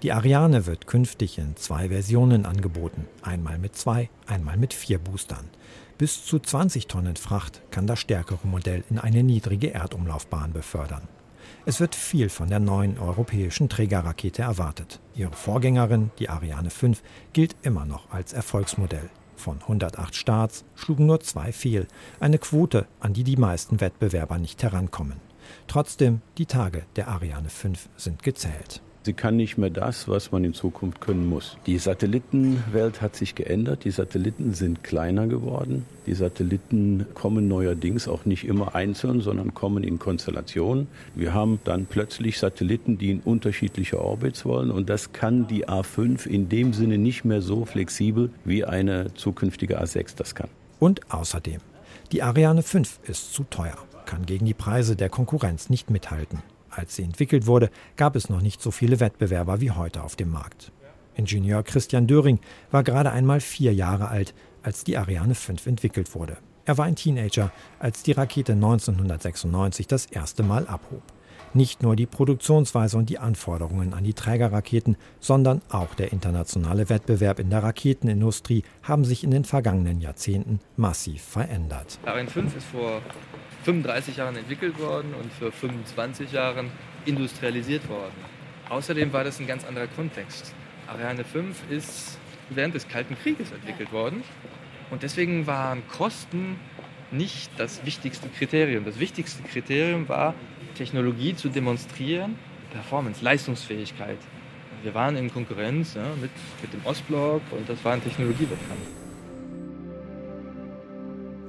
Die 0.03 0.13
Ariane 0.13 0.67
wird 0.67 0.89
künftig 0.89 1.39
in 1.39 1.55
zwei 1.55 1.89
Versionen 1.89 2.45
angeboten, 2.45 3.07
einmal 3.23 3.57
mit 3.59 3.77
zwei, 3.77 4.11
einmal 4.27 4.57
mit 4.57 4.75
vier 4.75 4.99
Boostern. 4.99 5.49
Bis 5.97 6.25
zu 6.25 6.41
20 6.41 6.89
Tonnen 6.89 7.15
Fracht 7.15 7.63
kann 7.71 7.87
das 7.87 8.01
stärkere 8.01 8.49
Modell 8.49 8.83
in 8.91 8.99
eine 8.99 9.23
niedrige 9.23 9.73
Erdumlaufbahn 9.73 10.53
befördern. 10.53 11.07
Es 11.67 11.79
wird 11.79 11.95
viel 11.95 12.31
von 12.31 12.49
der 12.49 12.59
neuen 12.59 12.99
europäischen 12.99 13.69
Trägerrakete 13.69 14.43
erwartet. 14.43 14.99
Ihre 15.15 15.35
Vorgängerin, 15.35 16.11
die 16.19 16.29
Ariane 16.29 16.71
5, 16.71 17.01
gilt 17.33 17.55
immer 17.63 17.85
noch 17.85 18.11
als 18.11 18.33
Erfolgsmodell. 18.33 19.09
Von 19.37 19.61
108 19.61 20.17
Starts 20.17 20.65
schlugen 20.75 21.07
nur 21.07 21.21
zwei 21.21 21.53
fehl, 21.53 21.87
eine 22.19 22.39
Quote, 22.39 22.89
an 22.99 23.13
die 23.13 23.25
die 23.25 23.37
meisten 23.37 23.81
Wettbewerber 23.81 24.39
nicht 24.39 24.65
herankommen. 24.65 25.21
Trotzdem, 25.69 26.23
die 26.39 26.47
Tage 26.47 26.87
der 26.97 27.07
Ariane 27.07 27.51
5 27.51 27.89
sind 27.97 28.25
gezählt. 28.25 28.83
Sie 29.05 29.15
kann 29.15 29.37
nicht 29.37 29.59
mehr 29.59 29.71
das, 29.71 30.07
was 30.07 30.31
man 30.31 30.45
in 30.45 30.55
Zukunft 30.55 31.01
können 31.01 31.29
muss. 31.29 31.57
Die 31.67 31.79
Satellitenwelt 31.79 33.03
hat 33.03 33.17
sich 33.17 33.35
geändert. 33.35 33.85
Die 33.85 33.91
Satelliten 33.91 34.55
sind 34.55 34.85
kleiner 34.85 35.27
geworden. 35.27 35.85
Die 36.07 36.15
Satelliten 36.15 37.07
kommen 37.15 37.49
neuerdings 37.49 38.07
auch 38.07 38.25
nicht 38.27 38.45
immer 38.45 38.77
einzeln, 38.77 39.21
sondern 39.21 39.55
kommen 39.55 39.83
in 39.83 39.99
Konstellationen. 39.99 40.87
Wir 41.17 41.35
haben 41.35 41.59
dann 41.65 41.87
plötzlich 41.87 42.39
Satelliten, 42.39 42.97
die 42.97 43.11
in 43.11 43.21
unterschiedliche 43.21 44.01
Orbits 44.01 44.45
wollen. 44.45 44.71
Und 44.71 44.89
das 44.89 45.13
kann 45.13 45.49
die 45.49 45.67
A5 45.69 46.27
in 46.27 46.49
dem 46.49 46.73
Sinne 46.73 46.97
nicht 46.97 47.25
mehr 47.25 47.43
so 47.43 47.65
flexibel, 47.65 48.31
wie 48.45 48.65
eine 48.65 49.13
zukünftige 49.15 49.83
A6 49.83 50.15
das 50.17 50.37
kann. 50.37 50.49
Und 50.79 51.13
außerdem, 51.13 51.61
die 52.13 52.23
Ariane 52.23 52.63
5 52.63 53.01
ist 53.09 53.33
zu 53.33 53.43
teuer, 53.45 53.79
kann 54.07 54.27
gegen 54.27 54.47
die 54.47 54.55
Preise 54.55 54.95
der 54.95 55.09
Konkurrenz 55.09 55.71
nicht 55.71 55.91
mithalten. 55.91 56.41
Als 56.75 56.97
sie 56.97 57.03
entwickelt 57.03 57.47
wurde, 57.47 57.71
gab 57.97 58.17
es 58.17 58.31
noch 58.31 58.41
nicht 58.41 58.63
so 58.63 58.71
viele 58.71 58.99
Wettbewerber 58.99 59.61
wie 59.61 59.73
heute 59.73 60.03
auf 60.03 60.17
dem 60.17 60.31
Markt. 60.31 60.73
Ingenieur 61.15 61.63
Christian 61.63 62.07
Döring 62.07 62.41
war 62.71 62.83
gerade 62.83 63.13
einmal 63.13 63.41
vier 63.41 63.75
Jahre 63.75 64.09
alt, 64.09 64.33
als 64.63 64.83
die 64.83 64.97
Ariane 64.97 65.35
5 65.35 65.67
entwickelt 65.67 66.15
wurde. 66.15 66.39
Er 66.65 66.79
war 66.79 66.87
ein 66.87 66.97
Teenager, 66.97 67.53
als 67.79 68.03
die 68.03 68.13
Rakete 68.13 68.53
1996 68.53 69.87
das 69.87 70.07
erste 70.07 70.43
Mal 70.43 70.67
abhob. 70.67 71.03
Nicht 71.53 71.83
nur 71.83 71.95
die 71.97 72.07
Produktionsweise 72.07 72.97
und 72.97 73.11
die 73.11 73.19
Anforderungen 73.19 73.93
an 73.93 74.05
die 74.05 74.15
Trägerraketen, 74.15 74.97
sondern 75.21 75.61
auch 75.69 75.95
der 75.95 76.11
internationale 76.11 76.89
Wettbewerb 76.89 77.39
in 77.39 77.51
der 77.51 77.63
Raketenindustrie 77.63 78.63
haben 78.83 79.05
sich 79.05 79.23
in 79.23 79.31
den 79.31 79.45
vergangenen 79.45 80.01
Jahrzehnten 80.01 80.61
massiv 80.77 81.23
verändert. 81.23 81.99
Ariane 82.07 82.31
5 82.31 82.57
ist 82.57 82.67
vor 82.69 83.03
35 83.65 84.17
Jahren 84.17 84.37
entwickelt 84.37 84.79
worden 84.79 85.15
und 85.15 85.33
für 85.33 85.53
25 85.53 86.33
Jahren 86.33 86.71
industrialisiert 87.05 87.89
worden. 87.89 88.15
Außerdem 88.69 89.13
war 89.13 89.25
das 89.25 89.39
ein 89.41 89.47
ganz 89.47 89.65
anderer 89.65 89.87
Kontext. 89.87 90.55
Ariane 90.87 91.25
5 91.25 91.71
ist 91.71 92.19
während 92.51 92.75
des 92.75 92.89
Kalten 92.89 93.17
Krieges 93.17 93.53
entwickelt 93.53 93.93
worden 93.93 94.23
und 94.91 95.03
deswegen 95.03 95.47
waren 95.47 95.87
Kosten 95.89 96.57
nicht 97.11 97.51
das 97.59 97.85
wichtigste 97.85 98.29
Kriterium. 98.29 98.85
Das 98.85 98.99
wichtigste 98.99 99.43
Kriterium 99.43 100.09
war, 100.09 100.35
Technologie 100.75 101.35
zu 101.37 101.49
demonstrieren, 101.49 102.37
Performance, 102.73 103.23
Leistungsfähigkeit. 103.23 104.19
Wir 104.83 104.95
waren 104.95 105.17
in 105.17 105.33
Konkurrenz 105.33 105.95
ja, 105.95 106.05
mit, 106.21 106.31
mit 106.61 106.73
dem 106.73 106.85
Ostblock 106.85 107.43
und 107.53 107.69
das 107.69 107.85
war 107.85 107.93
ein 107.93 108.03
Technologiewettkampf. 108.03 109.02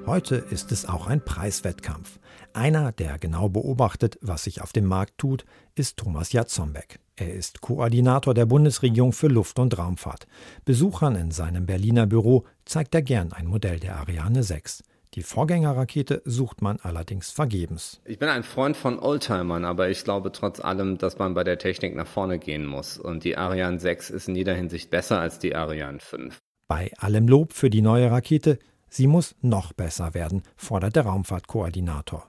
Heute 0.05 0.35
ist 0.35 0.73
es 0.73 0.85
auch 0.85 1.07
ein 1.07 1.23
Preiswettkampf. 1.23 2.19
Einer, 2.51 2.91
der 2.91 3.17
genau 3.17 3.47
beobachtet, 3.47 4.19
was 4.21 4.43
sich 4.43 4.61
auf 4.61 4.73
dem 4.73 4.85
Markt 4.85 5.17
tut, 5.17 5.45
ist 5.75 5.95
Thomas 5.95 6.33
Jatzombeck. 6.33 6.99
Er 7.15 7.33
ist 7.33 7.61
Koordinator 7.61 8.33
der 8.33 8.45
Bundesregierung 8.45 9.13
für 9.13 9.27
Luft- 9.27 9.59
und 9.59 9.77
Raumfahrt. 9.77 10.27
Besuchern 10.65 11.15
in 11.15 11.31
seinem 11.31 11.65
Berliner 11.65 12.05
Büro 12.05 12.43
zeigt 12.65 12.93
er 12.95 13.01
gern 13.01 13.31
ein 13.31 13.47
Modell 13.47 13.79
der 13.79 13.95
Ariane 13.95 14.43
6. 14.43 14.83
Die 15.13 15.23
Vorgängerrakete 15.23 16.21
sucht 16.25 16.61
man 16.61 16.79
allerdings 16.81 17.31
vergebens. 17.31 18.01
Ich 18.03 18.19
bin 18.19 18.27
ein 18.27 18.43
Freund 18.43 18.75
von 18.75 18.99
Oldtimern, 18.99 19.63
aber 19.63 19.89
ich 19.89 20.03
glaube 20.03 20.33
trotz 20.33 20.59
allem, 20.59 20.97
dass 20.97 21.17
man 21.17 21.33
bei 21.33 21.45
der 21.45 21.59
Technik 21.59 21.95
nach 21.95 22.07
vorne 22.07 22.39
gehen 22.39 22.65
muss. 22.65 22.97
Und 22.97 23.23
die 23.23 23.37
Ariane 23.37 23.79
6 23.79 24.09
ist 24.09 24.27
in 24.27 24.35
jeder 24.35 24.53
Hinsicht 24.53 24.89
besser 24.89 25.21
als 25.21 25.39
die 25.39 25.55
Ariane 25.55 25.99
5. 25.99 26.39
Bei 26.67 26.91
allem 26.97 27.27
Lob 27.27 27.53
für 27.53 27.69
die 27.69 27.81
neue 27.81 28.11
Rakete 28.11 28.59
Sie 28.95 29.07
muss 29.07 29.33
noch 29.41 29.73
besser 29.73 30.13
werden, 30.13 30.43
fordert 30.55 30.95
der 30.95 31.07
Raumfahrtkoordinator. 31.07 32.27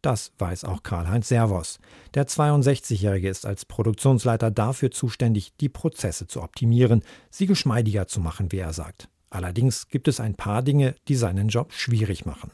Das 0.00 0.32
weiß 0.38 0.64
auch 0.64 0.82
Karl-Heinz 0.82 1.28
Servos. 1.28 1.78
Der 2.14 2.26
62-Jährige 2.26 3.28
ist 3.28 3.44
als 3.44 3.66
Produktionsleiter 3.66 4.50
dafür 4.50 4.90
zuständig, 4.90 5.54
die 5.60 5.68
Prozesse 5.68 6.26
zu 6.26 6.40
optimieren, 6.40 7.02
sie 7.28 7.44
geschmeidiger 7.44 8.06
zu 8.06 8.20
machen, 8.20 8.50
wie 8.50 8.60
er 8.60 8.72
sagt. 8.72 9.10
Allerdings 9.28 9.88
gibt 9.88 10.08
es 10.08 10.20
ein 10.20 10.36
paar 10.36 10.62
Dinge, 10.62 10.94
die 11.06 11.16
seinen 11.16 11.48
Job 11.48 11.74
schwierig 11.74 12.24
machen. 12.24 12.50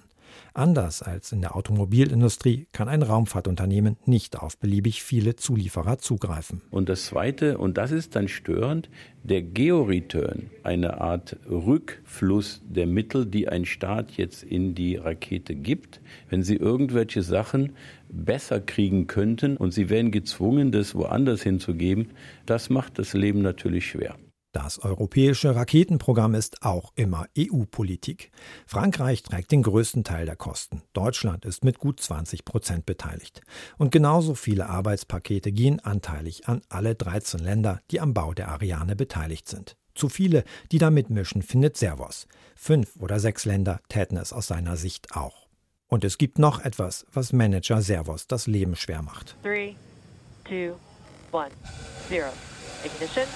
Anders 0.54 1.02
als 1.02 1.32
in 1.32 1.40
der 1.40 1.56
Automobilindustrie 1.56 2.66
kann 2.72 2.88
ein 2.88 3.02
Raumfahrtunternehmen 3.02 3.96
nicht 4.06 4.38
auf 4.38 4.56
beliebig 4.58 5.02
viele 5.02 5.36
Zulieferer 5.36 5.98
zugreifen. 5.98 6.62
Und 6.70 6.88
das 6.88 7.06
Zweite, 7.06 7.58
und 7.58 7.76
das 7.76 7.90
ist 7.92 8.16
dann 8.16 8.28
störend, 8.28 8.88
der 9.22 9.42
Georeturn, 9.42 10.50
eine 10.62 11.00
Art 11.00 11.36
Rückfluss 11.48 12.62
der 12.64 12.86
Mittel, 12.86 13.26
die 13.26 13.48
ein 13.48 13.64
Staat 13.64 14.12
jetzt 14.12 14.42
in 14.42 14.74
die 14.74 14.96
Rakete 14.96 15.54
gibt, 15.54 16.00
wenn 16.30 16.42
sie 16.42 16.56
irgendwelche 16.56 17.22
Sachen 17.22 17.72
besser 18.08 18.60
kriegen 18.60 19.06
könnten 19.06 19.56
und 19.56 19.72
sie 19.72 19.90
wären 19.90 20.10
gezwungen, 20.10 20.70
das 20.70 20.94
woanders 20.94 21.42
hinzugeben, 21.42 22.10
das 22.46 22.70
macht 22.70 22.98
das 22.98 23.14
Leben 23.14 23.42
natürlich 23.42 23.86
schwer. 23.86 24.16
Das 24.56 24.78
europäische 24.78 25.54
Raketenprogramm 25.54 26.34
ist 26.34 26.62
auch 26.62 26.94
immer 26.94 27.26
EU-Politik. 27.36 28.30
Frankreich 28.66 29.22
trägt 29.22 29.52
den 29.52 29.62
größten 29.62 30.02
Teil 30.02 30.24
der 30.24 30.36
Kosten. 30.36 30.80
Deutschland 30.94 31.44
ist 31.44 31.62
mit 31.62 31.78
gut 31.78 32.00
20 32.00 32.46
Prozent 32.46 32.86
beteiligt. 32.86 33.42
Und 33.76 33.92
genauso 33.92 34.34
viele 34.34 34.70
Arbeitspakete 34.70 35.52
gehen 35.52 35.80
anteilig 35.80 36.48
an 36.48 36.62
alle 36.70 36.94
13 36.94 37.38
Länder, 37.38 37.82
die 37.90 38.00
am 38.00 38.14
Bau 38.14 38.32
der 38.32 38.48
Ariane 38.48 38.96
beteiligt 38.96 39.46
sind. 39.46 39.76
Zu 39.94 40.08
viele, 40.08 40.42
die 40.72 40.78
da 40.78 40.88
mitmischen, 40.88 41.42
findet 41.42 41.76
Servos. 41.76 42.26
Fünf 42.54 42.96
oder 42.96 43.20
sechs 43.20 43.44
Länder 43.44 43.82
täten 43.90 44.16
es 44.16 44.32
aus 44.32 44.46
seiner 44.46 44.78
Sicht 44.78 45.14
auch. 45.14 45.48
Und 45.86 46.02
es 46.02 46.16
gibt 46.16 46.38
noch 46.38 46.64
etwas, 46.64 47.04
was 47.12 47.34
Manager 47.34 47.82
Servos 47.82 48.26
das 48.26 48.46
Leben 48.46 48.74
schwer 48.74 49.02
macht. 49.02 49.36
Three, 49.42 49.74
two, 50.48 50.76
one, 51.30 51.50
zero. 52.08 52.30
Ignition. 52.86 53.26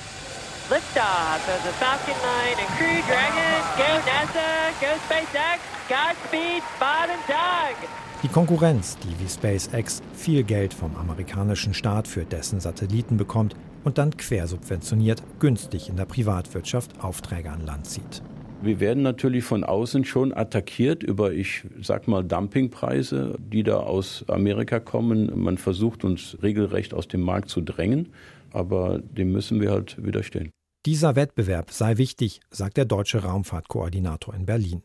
Liftoff 0.70 1.48
of 1.48 1.60
the 1.64 1.72
Falcon 1.80 2.14
9 2.22 2.58
and 2.60 2.68
Crew 2.78 3.02
Dragon. 3.08 3.60
Go 3.76 3.90
NASA, 4.06 4.70
go 4.80 4.92
SpaceX, 5.08 5.58
Godspeed, 5.88 6.62
Bob 6.78 7.08
and 7.10 7.26
Doug. 7.26 7.88
Die 8.22 8.28
Konkurrenz, 8.28 8.96
die 8.98 9.18
wie 9.18 9.28
SpaceX 9.28 10.00
viel 10.14 10.44
Geld 10.44 10.72
vom 10.72 10.94
amerikanischen 10.94 11.74
Staat 11.74 12.06
für 12.06 12.24
dessen 12.24 12.60
Satelliten 12.60 13.16
bekommt 13.16 13.56
und 13.82 13.98
dann 13.98 14.16
quersubventioniert 14.16 15.24
günstig 15.40 15.88
in 15.88 15.96
der 15.96 16.04
Privatwirtschaft 16.04 17.02
Aufträge 17.02 17.50
an 17.50 17.66
Land 17.66 17.86
zieht. 17.86 18.22
Wir 18.62 18.78
werden 18.78 19.02
natürlich 19.02 19.42
von 19.42 19.64
außen 19.64 20.04
schon 20.04 20.32
attackiert 20.32 21.02
über, 21.02 21.32
ich 21.32 21.64
sag 21.82 22.06
mal, 22.06 22.22
Dumpingpreise, 22.22 23.36
die 23.40 23.64
da 23.64 23.78
aus 23.78 24.24
Amerika 24.28 24.78
kommen. 24.78 25.32
Man 25.34 25.58
versucht 25.58 26.04
uns 26.04 26.36
regelrecht 26.44 26.94
aus 26.94 27.08
dem 27.08 27.22
Markt 27.22 27.48
zu 27.48 27.60
drängen, 27.60 28.12
aber 28.52 29.00
dem 29.00 29.32
müssen 29.32 29.60
wir 29.60 29.72
halt 29.72 29.96
widerstehen. 30.04 30.52
Dieser 30.86 31.14
Wettbewerb 31.14 31.72
sei 31.72 31.98
wichtig, 31.98 32.40
sagt 32.50 32.78
der 32.78 32.86
deutsche 32.86 33.22
Raumfahrtkoordinator 33.22 34.34
in 34.34 34.46
Berlin. 34.46 34.82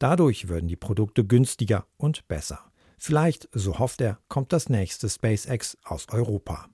Dadurch 0.00 0.48
würden 0.48 0.66
die 0.66 0.74
Produkte 0.74 1.24
günstiger 1.24 1.86
und 1.96 2.26
besser. 2.26 2.58
Vielleicht, 2.98 3.48
so 3.52 3.78
hofft 3.78 4.00
er, 4.00 4.18
kommt 4.26 4.52
das 4.52 4.68
nächste 4.68 5.08
SpaceX 5.08 5.78
aus 5.84 6.08
Europa. 6.10 6.66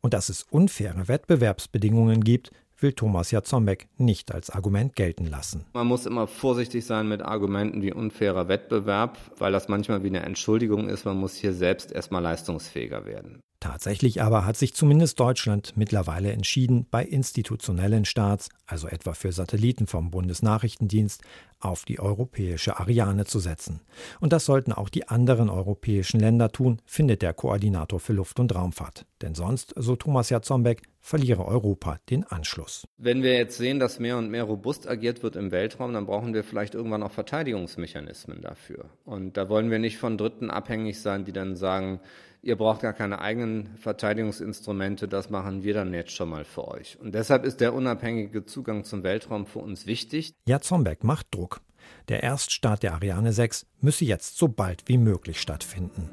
Und 0.00 0.14
dass 0.14 0.30
es 0.30 0.42
unfaire 0.50 1.06
Wettbewerbsbedingungen 1.06 2.24
gibt, 2.24 2.50
will 2.80 2.92
Thomas 2.92 3.30
Jatzombeck 3.30 3.88
nicht 3.98 4.34
als 4.34 4.50
Argument 4.50 4.96
gelten 4.96 5.26
lassen. 5.26 5.66
Man 5.72 5.86
muss 5.86 6.04
immer 6.04 6.26
vorsichtig 6.26 6.86
sein 6.86 7.08
mit 7.08 7.22
Argumenten 7.22 7.82
wie 7.82 7.92
unfairer 7.92 8.48
Wettbewerb, 8.48 9.16
weil 9.36 9.52
das 9.52 9.68
manchmal 9.68 10.02
wie 10.02 10.08
eine 10.08 10.22
Entschuldigung 10.22 10.88
ist. 10.88 11.04
Man 11.04 11.18
muss 11.18 11.36
hier 11.36 11.52
selbst 11.52 11.92
erstmal 11.92 12.22
leistungsfähiger 12.22 13.06
werden. 13.06 13.40
Tatsächlich 13.68 14.22
aber 14.22 14.46
hat 14.46 14.56
sich 14.56 14.72
zumindest 14.72 15.20
Deutschland 15.20 15.74
mittlerweile 15.76 16.32
entschieden, 16.32 16.86
bei 16.90 17.04
institutionellen 17.04 18.06
Starts, 18.06 18.48
also 18.64 18.88
etwa 18.88 19.12
für 19.12 19.30
Satelliten 19.30 19.86
vom 19.86 20.10
Bundesnachrichtendienst, 20.10 21.20
auf 21.60 21.84
die 21.84 22.00
europäische 22.00 22.78
Ariane 22.80 23.26
zu 23.26 23.40
setzen. 23.40 23.80
Und 24.20 24.32
das 24.32 24.46
sollten 24.46 24.72
auch 24.72 24.88
die 24.88 25.08
anderen 25.08 25.50
europäischen 25.50 26.18
Länder 26.18 26.50
tun, 26.50 26.80
findet 26.86 27.20
der 27.20 27.34
Koordinator 27.34 28.00
für 28.00 28.14
Luft- 28.14 28.40
und 28.40 28.54
Raumfahrt. 28.54 29.04
Denn 29.20 29.34
sonst, 29.34 29.74
so 29.76 29.96
Thomas 29.96 30.30
Jatzombeck, 30.30 30.82
verliere 31.00 31.44
Europa 31.44 31.98
den 32.08 32.24
Anschluss. 32.24 32.86
Wenn 32.96 33.22
wir 33.22 33.34
jetzt 33.34 33.58
sehen, 33.58 33.80
dass 33.80 33.98
mehr 33.98 34.16
und 34.16 34.30
mehr 34.30 34.44
robust 34.44 34.88
agiert 34.88 35.22
wird 35.22 35.36
im 35.36 35.50
Weltraum, 35.50 35.92
dann 35.92 36.06
brauchen 36.06 36.32
wir 36.32 36.42
vielleicht 36.42 36.74
irgendwann 36.74 37.02
auch 37.02 37.12
Verteidigungsmechanismen 37.12 38.40
dafür. 38.40 38.86
Und 39.04 39.36
da 39.36 39.50
wollen 39.50 39.70
wir 39.70 39.78
nicht 39.78 39.98
von 39.98 40.16
Dritten 40.16 40.50
abhängig 40.50 41.02
sein, 41.02 41.26
die 41.26 41.32
dann 41.32 41.54
sagen, 41.54 42.00
ihr 42.42 42.56
braucht 42.56 42.82
gar 42.82 42.92
keine 42.92 43.20
eigenen 43.20 43.76
Verteidigungsinstrumente, 43.76 45.08
das 45.08 45.30
machen 45.30 45.62
wir 45.62 45.74
dann 45.74 45.92
jetzt 45.92 46.12
schon 46.12 46.28
mal 46.28 46.44
für 46.44 46.68
euch. 46.68 46.98
Und 47.00 47.14
deshalb 47.14 47.44
ist 47.44 47.60
der 47.60 47.74
unabhängige 47.74 48.44
Zugang 48.44 48.84
zum 48.84 49.02
Weltraum 49.02 49.46
für 49.46 49.58
uns 49.60 49.86
wichtig. 49.86 50.34
Ja, 50.46 50.60
Zombeck 50.60 51.04
macht 51.04 51.34
Druck. 51.34 51.60
Der 52.08 52.22
Erststart 52.22 52.82
der 52.82 52.94
Ariane 52.94 53.32
6 53.32 53.66
müsse 53.80 54.04
jetzt 54.04 54.38
so 54.38 54.48
bald 54.48 54.84
wie 54.86 54.98
möglich 54.98 55.40
stattfinden. 55.40 56.10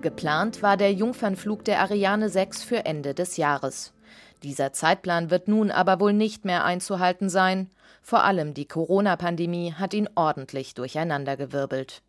Geplant 0.00 0.62
war 0.62 0.76
der 0.76 0.92
Jungfernflug 0.92 1.64
der 1.64 1.80
Ariane 1.80 2.28
6 2.28 2.64
für 2.64 2.84
Ende 2.84 3.14
des 3.14 3.36
Jahres. 3.36 3.94
Dieser 4.42 4.72
Zeitplan 4.72 5.30
wird 5.30 5.46
nun 5.46 5.70
aber 5.70 6.00
wohl 6.00 6.12
nicht 6.12 6.44
mehr 6.44 6.64
einzuhalten 6.64 7.28
sein. 7.28 7.70
Vor 8.02 8.24
allem 8.24 8.52
die 8.54 8.66
Corona-Pandemie 8.66 9.74
hat 9.74 9.94
ihn 9.94 10.08
ordentlich 10.16 10.74
durcheinandergewirbelt. 10.74 12.02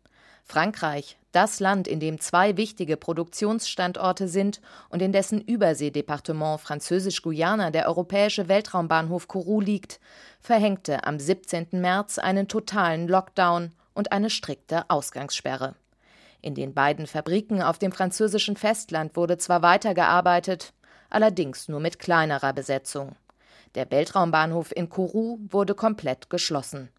Frankreich, 0.44 1.16
das 1.34 1.60
Land, 1.60 1.88
in 1.88 2.00
dem 2.00 2.20
zwei 2.20 2.56
wichtige 2.56 2.96
Produktionsstandorte 2.96 4.28
sind 4.28 4.60
und 4.88 5.02
in 5.02 5.12
dessen 5.12 5.40
Überseedepartement 5.40 6.60
Französisch-Guyana 6.60 7.70
der 7.70 7.88
europäische 7.88 8.48
Weltraumbahnhof 8.48 9.28
Kourou 9.28 9.60
liegt, 9.60 10.00
verhängte 10.40 11.04
am 11.04 11.18
17. 11.18 11.68
März 11.72 12.18
einen 12.18 12.48
totalen 12.48 13.08
Lockdown 13.08 13.72
und 13.94 14.12
eine 14.12 14.30
strikte 14.30 14.88
Ausgangssperre. 14.88 15.74
In 16.40 16.54
den 16.54 16.74
beiden 16.74 17.06
Fabriken 17.06 17.62
auf 17.62 17.78
dem 17.78 17.90
französischen 17.90 18.56
Festland 18.56 19.16
wurde 19.16 19.38
zwar 19.38 19.62
weitergearbeitet, 19.62 20.74
allerdings 21.10 21.68
nur 21.68 21.80
mit 21.80 21.98
kleinerer 21.98 22.52
Besetzung. 22.52 23.16
Der 23.74 23.90
Weltraumbahnhof 23.90 24.70
in 24.76 24.88
Kourou 24.88 25.38
wurde 25.48 25.74
komplett 25.74 26.30
geschlossen. 26.30 26.90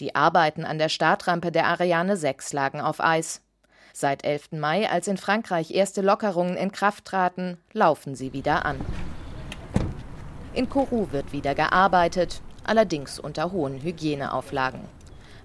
Die 0.00 0.14
Arbeiten 0.14 0.64
an 0.64 0.78
der 0.78 0.88
Startrampe 0.88 1.50
der 1.50 1.66
Ariane 1.66 2.16
6 2.16 2.52
lagen 2.52 2.80
auf 2.80 3.00
Eis. 3.00 3.42
Seit 3.98 4.26
11. 4.26 4.52
Mai, 4.52 4.90
als 4.90 5.08
in 5.08 5.16
Frankreich 5.16 5.70
erste 5.70 6.02
Lockerungen 6.02 6.58
in 6.58 6.70
Kraft 6.70 7.06
traten, 7.06 7.56
laufen 7.72 8.14
sie 8.14 8.34
wieder 8.34 8.66
an. 8.66 8.78
In 10.52 10.68
Kourou 10.68 11.12
wird 11.12 11.32
wieder 11.32 11.54
gearbeitet, 11.54 12.42
allerdings 12.62 13.18
unter 13.18 13.52
hohen 13.52 13.80
Hygieneauflagen. 13.82 14.82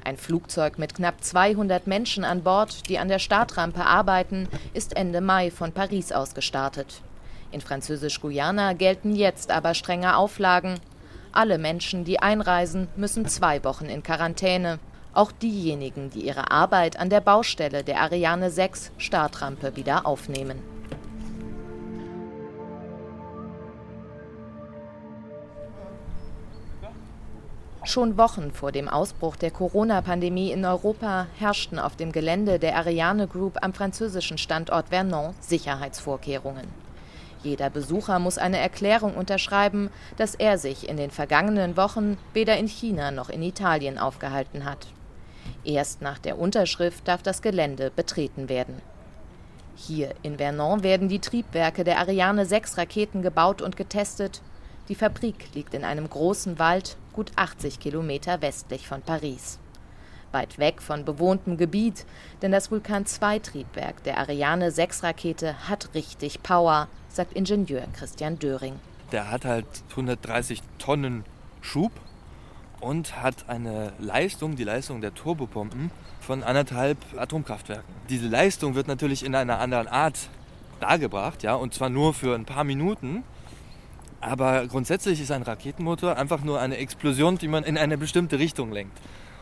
Ein 0.04 0.18
Flugzeug 0.18 0.78
mit 0.78 0.96
knapp 0.96 1.24
200 1.24 1.88
Menschen 1.88 2.26
an 2.26 2.44
Bord, 2.44 2.90
die 2.90 3.00
an 3.00 3.08
der 3.08 3.20
Startrampe 3.20 3.86
arbeiten, 3.86 4.50
ist 4.74 4.98
Ende 4.98 5.22
Mai 5.22 5.50
von 5.50 5.72
Paris 5.72 6.12
aus 6.12 6.36
gestartet. 6.36 7.04
In 7.54 7.62
Französisch-Guyana 7.62 8.74
gelten 8.74 9.16
jetzt 9.16 9.50
aber 9.50 9.74
strenge 9.76 10.18
Auflagen. 10.18 10.82
Alle 11.32 11.58
Menschen, 11.58 12.04
die 12.04 12.20
einreisen, 12.20 12.90
müssen 12.98 13.26
zwei 13.30 13.64
Wochen 13.64 13.86
in 13.86 14.04
Quarantäne. 14.04 14.80
Auch 15.14 15.34
diejenigen, 15.34 16.10
die 16.10 16.26
ihre 16.26 16.52
Arbeit 16.52 16.98
an 16.98 17.10
der 17.10 17.20
Baustelle 17.20 17.84
der 17.84 18.02
Ariane 18.02 18.50
6 18.50 18.92
Startrampe 18.98 19.76
wieder 19.76 20.06
aufnehmen. 20.06 20.60
Schon 27.84 28.18
Wochen 28.18 28.52
vor 28.52 28.72
dem 28.72 28.88
Ausbruch 28.88 29.36
der 29.36 29.52
Corona-Pandemie 29.52 30.52
in 30.52 30.64
Europa 30.64 31.28
herrschten 31.38 31.78
auf 31.78 31.98
dem 31.98 32.14
Gelände 32.14 32.58
der 32.58 32.78
Ariane 32.78 33.28
Group 33.28 33.58
am 33.62 33.74
französischen 33.74 34.38
Standort 34.38 34.90
Vernon 34.90 35.34
Sicherheitsvorkehrungen. 35.42 36.68
Jeder 37.44 37.70
Besucher 37.70 38.20
muss 38.20 38.38
eine 38.38 38.60
Erklärung 38.60 39.16
unterschreiben, 39.16 39.90
dass 40.16 40.36
er 40.36 40.58
sich 40.58 40.88
in 40.88 40.96
den 40.96 41.12
vergangenen 41.12 41.76
Wochen 41.76 42.18
weder 42.34 42.56
in 42.56 42.68
China 42.68 43.12
noch 43.12 43.30
in 43.30 43.42
Italien 43.42 43.98
aufgehalten 43.98 44.64
hat. 44.64 44.88
Erst 45.64 46.02
nach 46.02 46.20
der 46.20 46.40
Unterschrift 46.40 47.08
darf 47.08 47.22
das 47.22 47.42
Gelände 47.42 47.92
betreten 47.96 48.50
werden. 48.50 48.82
Hier 49.76 50.14
in 50.22 50.38
Vernon 50.38 50.84
werden 50.84 51.10
die 51.10 51.20
Triebwerke 51.20 51.84
der 51.84 52.00
Ariane 52.00 52.46
6 52.46 52.78
Raketen 52.78 53.22
gebaut 53.22 53.62
und 53.62 53.78
getestet. 53.78 54.42
Die 54.90 54.96
Fabrik 54.96 55.54
liegt 55.54 55.74
in 55.74 55.84
einem 55.84 56.10
großen 56.10 56.60
Wald, 56.60 56.98
gut 57.14 57.32
80 57.36 57.80
Kilometer 57.80 58.42
westlich 58.42 58.88
von 58.88 59.02
Paris. 59.02 59.60
Weit 60.32 60.60
weg 60.60 60.82
von 60.82 61.04
bewohntem 61.04 61.58
Gebiet, 61.58 62.06
denn 62.42 62.52
das 62.52 62.72
Vulkan 62.72 63.06
2 63.06 63.40
Triebwerk 63.40 64.04
der 64.04 64.18
Ariane 64.18 64.72
6 64.72 65.04
Rakete 65.04 65.68
hat 65.68 65.90
richtig 65.94 66.42
Power, 66.42 66.88
sagt 67.10 67.34
Ingenieur 67.34 67.84
Christian 67.94 68.40
Döring. 68.40 68.80
Der 69.12 69.30
hat 69.30 69.46
halt 69.46 69.66
130 69.92 70.62
Tonnen 70.78 71.26
Schub 71.62 71.92
und 72.82 73.22
hat 73.22 73.48
eine 73.48 73.94
Leistung, 74.00 74.56
die 74.56 74.64
Leistung 74.64 75.02
der 75.02 75.14
Turbopumpen, 75.14 75.92
von 76.20 76.44
anderthalb 76.44 76.98
Atomkraftwerken. 77.18 77.94
Diese 78.10 78.28
Leistung 78.28 78.76
wird 78.76 78.88
natürlich 78.88 79.26
in 79.26 79.34
einer 79.34 79.60
anderen 79.60 79.88
Art 79.88 80.30
dargebracht, 80.80 81.44
ja, 81.44 81.56
und 81.56 81.74
zwar 81.74 81.90
nur 81.90 82.14
für 82.14 82.36
ein 82.36 82.46
paar 82.46 82.64
Minuten. 82.64 83.24
Aber 84.20 84.68
grundsätzlich 84.68 85.20
ist 85.20 85.32
ein 85.32 85.42
Raketenmotor 85.42 86.16
einfach 86.16 86.44
nur 86.44 86.60
eine 86.60 86.78
Explosion, 86.78 87.38
die 87.38 87.48
man 87.48 87.64
in 87.64 87.78
eine 87.78 87.98
bestimmte 87.98 88.38
Richtung 88.38 88.72
lenkt. 88.72 88.98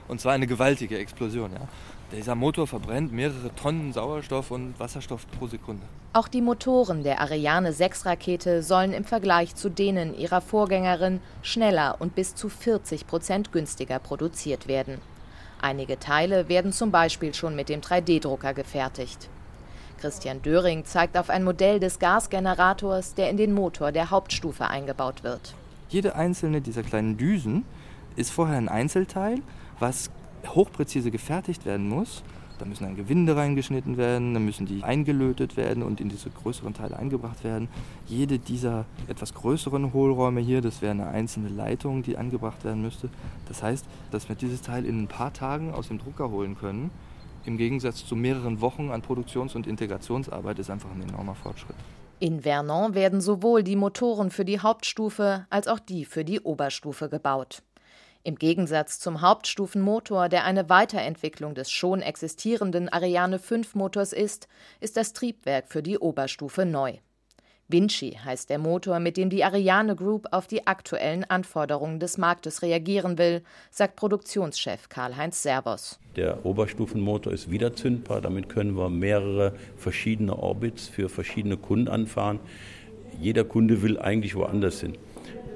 Und 0.07 0.21
zwar 0.21 0.33
eine 0.33 0.47
gewaltige 0.47 0.97
Explosion. 0.97 1.51
Ja. 1.51 1.67
Dieser 2.11 2.33
Motor 2.33 2.65
verbrennt 2.65 3.11
mehrere 3.11 3.53
Tonnen 3.55 3.93
Sauerstoff 3.93 4.49
und 4.49 4.79
Wasserstoff 4.79 5.27
pro 5.37 5.45
Sekunde. 5.45 5.83
Auch 6.11 6.27
die 6.27 6.41
Motoren 6.41 7.03
der 7.03 7.21
Ariane 7.21 7.71
6 7.71 8.07
Rakete 8.07 8.63
sollen 8.63 8.93
im 8.93 9.03
Vergleich 9.03 9.53
zu 9.53 9.69
denen 9.69 10.17
ihrer 10.17 10.41
Vorgängerin 10.41 11.21
schneller 11.43 11.97
und 11.99 12.15
bis 12.15 12.33
zu 12.33 12.49
40 12.49 13.05
Prozent 13.05 13.51
günstiger 13.51 13.99
produziert 13.99 14.67
werden. 14.67 14.97
Einige 15.61 15.99
Teile 15.99 16.49
werden 16.49 16.71
zum 16.71 16.89
Beispiel 16.89 17.35
schon 17.35 17.55
mit 17.55 17.69
dem 17.69 17.81
3D-Drucker 17.81 18.55
gefertigt. 18.55 19.29
Christian 20.01 20.41
Döring 20.41 20.85
zeigt 20.85 21.15
auf 21.15 21.29
ein 21.29 21.43
Modell 21.43 21.79
des 21.79 21.99
Gasgenerators, 21.99 23.13
der 23.13 23.29
in 23.29 23.37
den 23.37 23.53
Motor 23.53 23.91
der 23.91 24.09
Hauptstufe 24.09 24.67
eingebaut 24.67 25.23
wird. 25.23 25.53
Jede 25.89 26.15
einzelne 26.15 26.61
dieser 26.61 26.81
kleinen 26.81 27.17
Düsen 27.17 27.65
ist 28.15 28.31
vorher 28.31 28.57
ein 28.57 28.69
Einzelteil, 28.69 29.41
was 29.79 30.09
hochpräzise 30.47 31.11
gefertigt 31.11 31.65
werden 31.65 31.87
muss. 31.87 32.23
Da 32.59 32.65
müssen 32.65 32.83
dann 32.83 32.97
Gewinde 32.97 33.37
reingeschnitten 33.37 33.95
werden, 33.95 34.33
dann 34.33 34.43
müssen 34.43 34.65
die 34.65 34.83
eingelötet 34.83 35.55
werden 35.55 35.81
und 35.81 36.01
in 36.01 36.09
diese 36.09 36.29
größeren 36.29 36.73
Teile 36.73 36.97
eingebracht 36.97 37.45
werden. 37.45 37.69
Jede 38.05 38.37
dieser 38.37 38.85
etwas 39.07 39.33
größeren 39.33 39.93
Hohlräume 39.93 40.41
hier, 40.41 40.59
das 40.59 40.81
wäre 40.81 40.91
eine 40.91 41.07
einzelne 41.07 41.47
Leitung, 41.47 42.03
die 42.03 42.17
angebracht 42.17 42.65
werden 42.65 42.81
müsste. 42.81 43.09
Das 43.47 43.63
heißt, 43.63 43.85
dass 44.11 44.27
wir 44.27 44.35
dieses 44.35 44.61
Teil 44.61 44.85
in 44.85 45.03
ein 45.03 45.07
paar 45.07 45.31
Tagen 45.31 45.73
aus 45.73 45.87
dem 45.87 45.99
Drucker 45.99 46.29
holen 46.31 46.57
können. 46.57 46.91
Im 47.45 47.57
Gegensatz 47.57 48.05
zu 48.05 48.17
mehreren 48.17 48.59
Wochen 48.59 48.91
an 48.91 49.01
Produktions- 49.01 49.55
und 49.55 49.65
Integrationsarbeit 49.65 50.59
ist 50.59 50.69
einfach 50.69 50.91
ein 50.91 51.01
enormer 51.01 51.35
Fortschritt. 51.35 51.77
In 52.19 52.41
Vernon 52.41 52.93
werden 52.93 53.21
sowohl 53.21 53.63
die 53.63 53.77
Motoren 53.77 54.29
für 54.29 54.43
die 54.43 54.59
Hauptstufe 54.59 55.45
als 55.49 55.69
auch 55.69 55.79
die 55.79 56.03
für 56.03 56.25
die 56.25 56.41
Oberstufe 56.41 57.07
gebaut. 57.07 57.63
Im 58.23 58.35
Gegensatz 58.35 58.99
zum 58.99 59.21
Hauptstufenmotor, 59.21 60.27
der 60.27 60.43
eine 60.43 60.69
Weiterentwicklung 60.69 61.55
des 61.55 61.71
schon 61.71 62.01
existierenden 62.01 62.89
Ariane 62.89 63.39
5 63.39 63.75
Motors 63.75 64.11
ist, 64.11 64.49
ist 64.81 64.97
das 64.97 65.13
Triebwerk 65.13 65.69
für 65.69 65.81
die 65.81 65.97
Oberstufe 65.97 66.65
neu. 66.65 66.97
Vinci 67.69 68.17
heißt 68.25 68.49
der 68.49 68.57
Motor, 68.57 68.99
mit 68.99 69.15
dem 69.15 69.29
die 69.29 69.43
Ariane 69.43 69.95
Group 69.95 70.27
auf 70.31 70.47
die 70.47 70.67
aktuellen 70.67 71.23
Anforderungen 71.23 71.99
des 71.99 72.17
Marktes 72.17 72.61
reagieren 72.61 73.17
will, 73.17 73.43
sagt 73.69 73.95
Produktionschef 73.95 74.89
Karl-Heinz 74.89 75.43
Servos. 75.43 75.99
Der 76.15 76.45
Oberstufenmotor 76.45 77.31
ist 77.31 77.51
wiederzündbar, 77.51 78.21
damit 78.21 78.49
können 78.49 78.75
wir 78.75 78.89
mehrere 78.89 79.53
verschiedene 79.77 80.35
Orbits 80.35 80.87
für 80.87 81.09
verschiedene 81.09 81.57
Kunden 81.57 81.87
anfahren. 81.87 82.39
Jeder 83.21 83.43
Kunde 83.43 83.81
will 83.81 83.99
eigentlich 83.99 84.35
woanders 84.35 84.81
hin. 84.81 84.97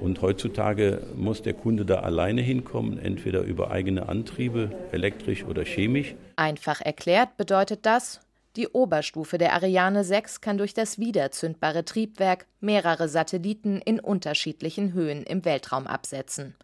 Und 0.04 0.20
heutzutage 0.20 1.00
muss 1.16 1.40
der 1.40 1.54
Kunde 1.54 1.86
da 1.86 2.00
alleine 2.00 2.42
hinkommen, 2.42 2.98
entweder 2.98 3.40
über 3.40 3.70
eigene 3.70 4.06
Antriebe, 4.06 4.70
elektrisch 4.92 5.44
oder 5.44 5.64
chemisch. 5.64 6.14
Einfach 6.36 6.82
erklärt 6.82 7.38
bedeutet 7.38 7.86
das, 7.86 8.20
die 8.54 8.68
Oberstufe 8.68 9.38
der 9.38 9.54
Ariane 9.54 10.04
6 10.04 10.42
kann 10.42 10.58
durch 10.58 10.74
das 10.74 10.98
wiederzündbare 10.98 11.86
Triebwerk 11.86 12.44
mehrere 12.60 13.08
Satelliten 13.08 13.80
in 13.80 13.98
unterschiedlichen 13.98 14.92
Höhen 14.92 15.22
im 15.22 15.46
Weltraum 15.46 15.86
absetzen. 15.86 16.54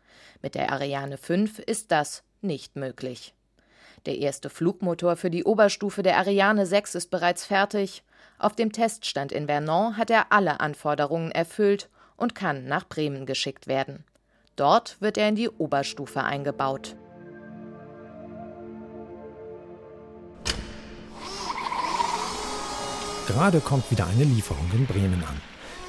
Mit 0.43 0.55
der 0.55 0.71
Ariane 0.71 1.17
5 1.17 1.61
ist 1.61 1.91
das 1.93 2.23
nicht 2.43 2.77
möglich. 2.77 3.33
Der 4.05 4.19
erste 4.19 4.51
Flugmotor 4.51 5.17
für 5.17 5.31
die 5.31 5.45
Oberstufe 5.45 6.03
der 6.03 6.19
Ariane 6.19 6.67
6 6.67 6.95
ist 6.95 7.11
bereits 7.11 7.47
fertig. 7.47 8.03
Auf 8.39 8.55
dem 8.55 8.71
Teststand 8.71 9.33
in 9.33 9.47
Vernon 9.47 9.97
hat 9.97 10.11
er 10.11 10.31
alle 10.31 10.61
Anforderungen 10.61 11.33
erfüllt 11.33 11.89
und 12.21 12.35
kann 12.35 12.67
nach 12.67 12.87
Bremen 12.87 13.27
geschickt 13.27 13.67
werden. 13.67 14.05
Dort 14.55 15.01
wird 15.01 15.19
er 15.19 15.29
in 15.29 15.37
die 15.37 15.49
Oberstufe 15.49 16.23
eingebaut. 16.23 16.95
Gerade 23.27 23.61
kommt 23.61 23.91
wieder 23.91 24.07
eine 24.07 24.25
Lieferung 24.25 24.71
in 24.75 24.87
Bremen 24.87 25.25
an. 25.25 25.41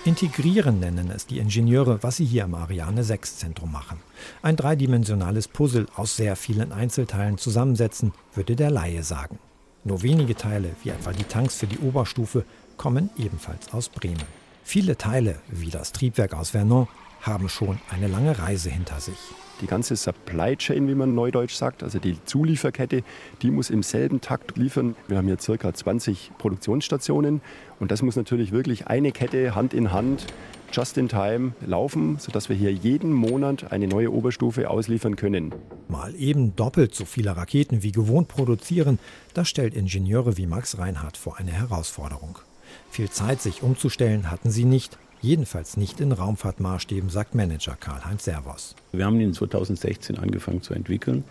Integrieren 0.05 0.79
nennen 0.79 1.11
es 1.13 1.27
die 1.27 1.39
Ingenieure, 1.39 2.01
was 2.01 2.17
sie 2.17 2.25
hier 2.25 2.45
im 2.45 2.55
Ariane 2.55 3.03
6 3.03 3.37
Zentrum 3.37 3.71
machen. 3.71 3.99
Ein 4.41 4.55
dreidimensionales 4.55 5.47
Puzzle 5.47 5.87
aus 5.95 6.15
sehr 6.15 6.35
vielen 6.35 6.71
Einzelteilen 6.71 7.37
zusammensetzen, 7.37 8.13
würde 8.33 8.55
der 8.55 8.71
Laie 8.71 9.03
sagen. 9.03 9.37
Nur 9.83 10.01
wenige 10.01 10.35
Teile, 10.35 10.75
wie 10.83 10.89
etwa 10.89 11.11
die 11.11 11.23
Tanks 11.23 11.55
für 11.55 11.67
die 11.67 11.79
Oberstufe, 11.79 12.45
kommen 12.77 13.09
ebenfalls 13.17 13.73
aus 13.73 13.89
Bremen. 13.89 14.40
Viele 14.63 14.97
Teile, 14.97 15.39
wie 15.49 15.69
das 15.69 15.91
Triebwerk 15.91 16.33
aus 16.33 16.51
Vernon, 16.51 16.87
haben 17.21 17.49
schon 17.49 17.79
eine 17.89 18.07
lange 18.07 18.39
Reise 18.39 18.69
hinter 18.69 18.99
sich. 18.99 19.17
Die 19.61 19.67
ganze 19.67 19.95
Supply 19.95 20.55
Chain, 20.55 20.87
wie 20.87 20.95
man 20.95 21.13
neudeutsch 21.13 21.53
sagt, 21.53 21.83
also 21.83 21.99
die 21.99 22.17
Zulieferkette, 22.25 23.03
die 23.43 23.51
muss 23.51 23.69
im 23.69 23.83
selben 23.83 24.19
Takt 24.19 24.57
liefern. 24.57 24.95
Wir 25.07 25.17
haben 25.17 25.27
hier 25.27 25.39
circa 25.39 25.71
20 25.71 26.31
Produktionsstationen 26.39 27.41
und 27.79 27.91
das 27.91 28.01
muss 28.01 28.15
natürlich 28.15 28.51
wirklich 28.51 28.87
eine 28.87 29.11
Kette 29.11 29.53
Hand 29.53 29.75
in 29.75 29.91
Hand 29.91 30.25
just 30.71 30.97
in 30.97 31.09
time 31.09 31.53
laufen, 31.65 32.17
sodass 32.17 32.49
wir 32.49 32.55
hier 32.55 32.71
jeden 32.71 33.11
Monat 33.11 33.71
eine 33.71 33.87
neue 33.87 34.11
Oberstufe 34.11 34.69
ausliefern 34.69 35.15
können. 35.15 35.53
Mal 35.89 36.15
eben 36.15 36.55
doppelt 36.55 36.95
so 36.95 37.05
viele 37.05 37.35
Raketen 37.35 37.83
wie 37.83 37.91
gewohnt 37.91 38.29
produzieren, 38.29 38.97
das 39.33 39.49
stellt 39.49 39.75
Ingenieure 39.75 40.37
wie 40.37 40.47
Max 40.47 40.79
Reinhardt 40.79 41.17
vor 41.17 41.37
eine 41.37 41.51
Herausforderung. 41.51 42.39
Viel 42.89 43.09
Zeit, 43.09 43.41
sich 43.41 43.63
umzustellen, 43.63 44.29
hatten 44.29 44.51
sie 44.51 44.65
nicht. 44.65 44.97
Jedenfalls 45.21 45.77
nicht 45.77 45.99
in 45.99 46.11
Raumfahrtmaßstäben, 46.11 47.09
sagt 47.11 47.35
Manager 47.35 47.75
Karl-Heinz 47.79 48.25
Servos. 48.25 48.75
Wir 48.91 49.05
haben 49.05 49.19
ihn 49.19 49.33
2016 49.33 50.17
angefangen 50.17 50.63
zu 50.63 50.73
entwickeln. 50.73 51.23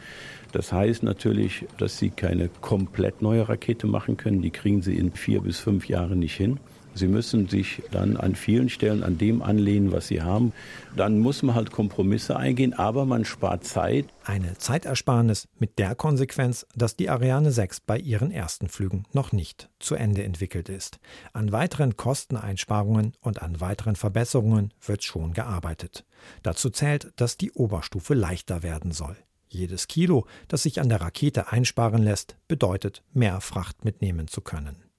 Das 0.52 0.72
heißt 0.72 1.02
natürlich, 1.02 1.66
dass 1.78 1.98
Sie 1.98 2.10
keine 2.10 2.48
komplett 2.60 3.20
neue 3.20 3.48
Rakete 3.48 3.88
machen 3.88 4.16
können. 4.16 4.42
Die 4.42 4.50
kriegen 4.50 4.82
Sie 4.82 4.96
in 4.96 5.12
vier 5.12 5.40
bis 5.40 5.58
fünf 5.58 5.88
Jahren 5.88 6.20
nicht 6.20 6.36
hin. 6.36 6.60
Sie 6.94 7.06
müssen 7.06 7.48
sich 7.48 7.82
dann 7.90 8.16
an 8.16 8.34
vielen 8.34 8.68
Stellen 8.68 9.02
an 9.02 9.16
dem 9.16 9.42
anlehnen, 9.42 9.92
was 9.92 10.08
Sie 10.08 10.22
haben. 10.22 10.52
Dann 10.96 11.18
muss 11.18 11.42
man 11.42 11.54
halt 11.54 11.70
Kompromisse 11.70 12.36
eingehen, 12.36 12.74
aber 12.74 13.04
man 13.04 13.24
spart 13.24 13.64
Zeit. 13.64 14.06
Eine 14.24 14.58
Zeitersparnis 14.58 15.48
mit 15.58 15.78
der 15.78 15.94
Konsequenz, 15.94 16.66
dass 16.74 16.96
die 16.96 17.08
Ariane 17.08 17.52
6 17.52 17.80
bei 17.80 17.98
ihren 17.98 18.30
ersten 18.30 18.68
Flügen 18.68 19.04
noch 19.12 19.32
nicht 19.32 19.70
zu 19.78 19.94
Ende 19.94 20.24
entwickelt 20.24 20.68
ist. 20.68 20.98
An 21.32 21.52
weiteren 21.52 21.96
Kosteneinsparungen 21.96 23.12
und 23.20 23.42
an 23.42 23.60
weiteren 23.60 23.96
Verbesserungen 23.96 24.74
wird 24.84 25.04
schon 25.04 25.32
gearbeitet. 25.32 26.04
Dazu 26.42 26.70
zählt, 26.70 27.12
dass 27.16 27.36
die 27.36 27.52
Oberstufe 27.52 28.14
leichter 28.14 28.62
werden 28.62 28.92
soll. 28.92 29.16
Jedes 29.48 29.88
Kilo, 29.88 30.26
das 30.48 30.62
sich 30.62 30.80
an 30.80 30.88
der 30.88 31.00
Rakete 31.00 31.50
einsparen 31.50 32.02
lässt, 32.02 32.36
bedeutet, 32.46 33.02
mehr 33.12 33.40
Fracht 33.40 33.84
mitnehmen 33.84 34.28
zu 34.28 34.42
können. 34.42 34.89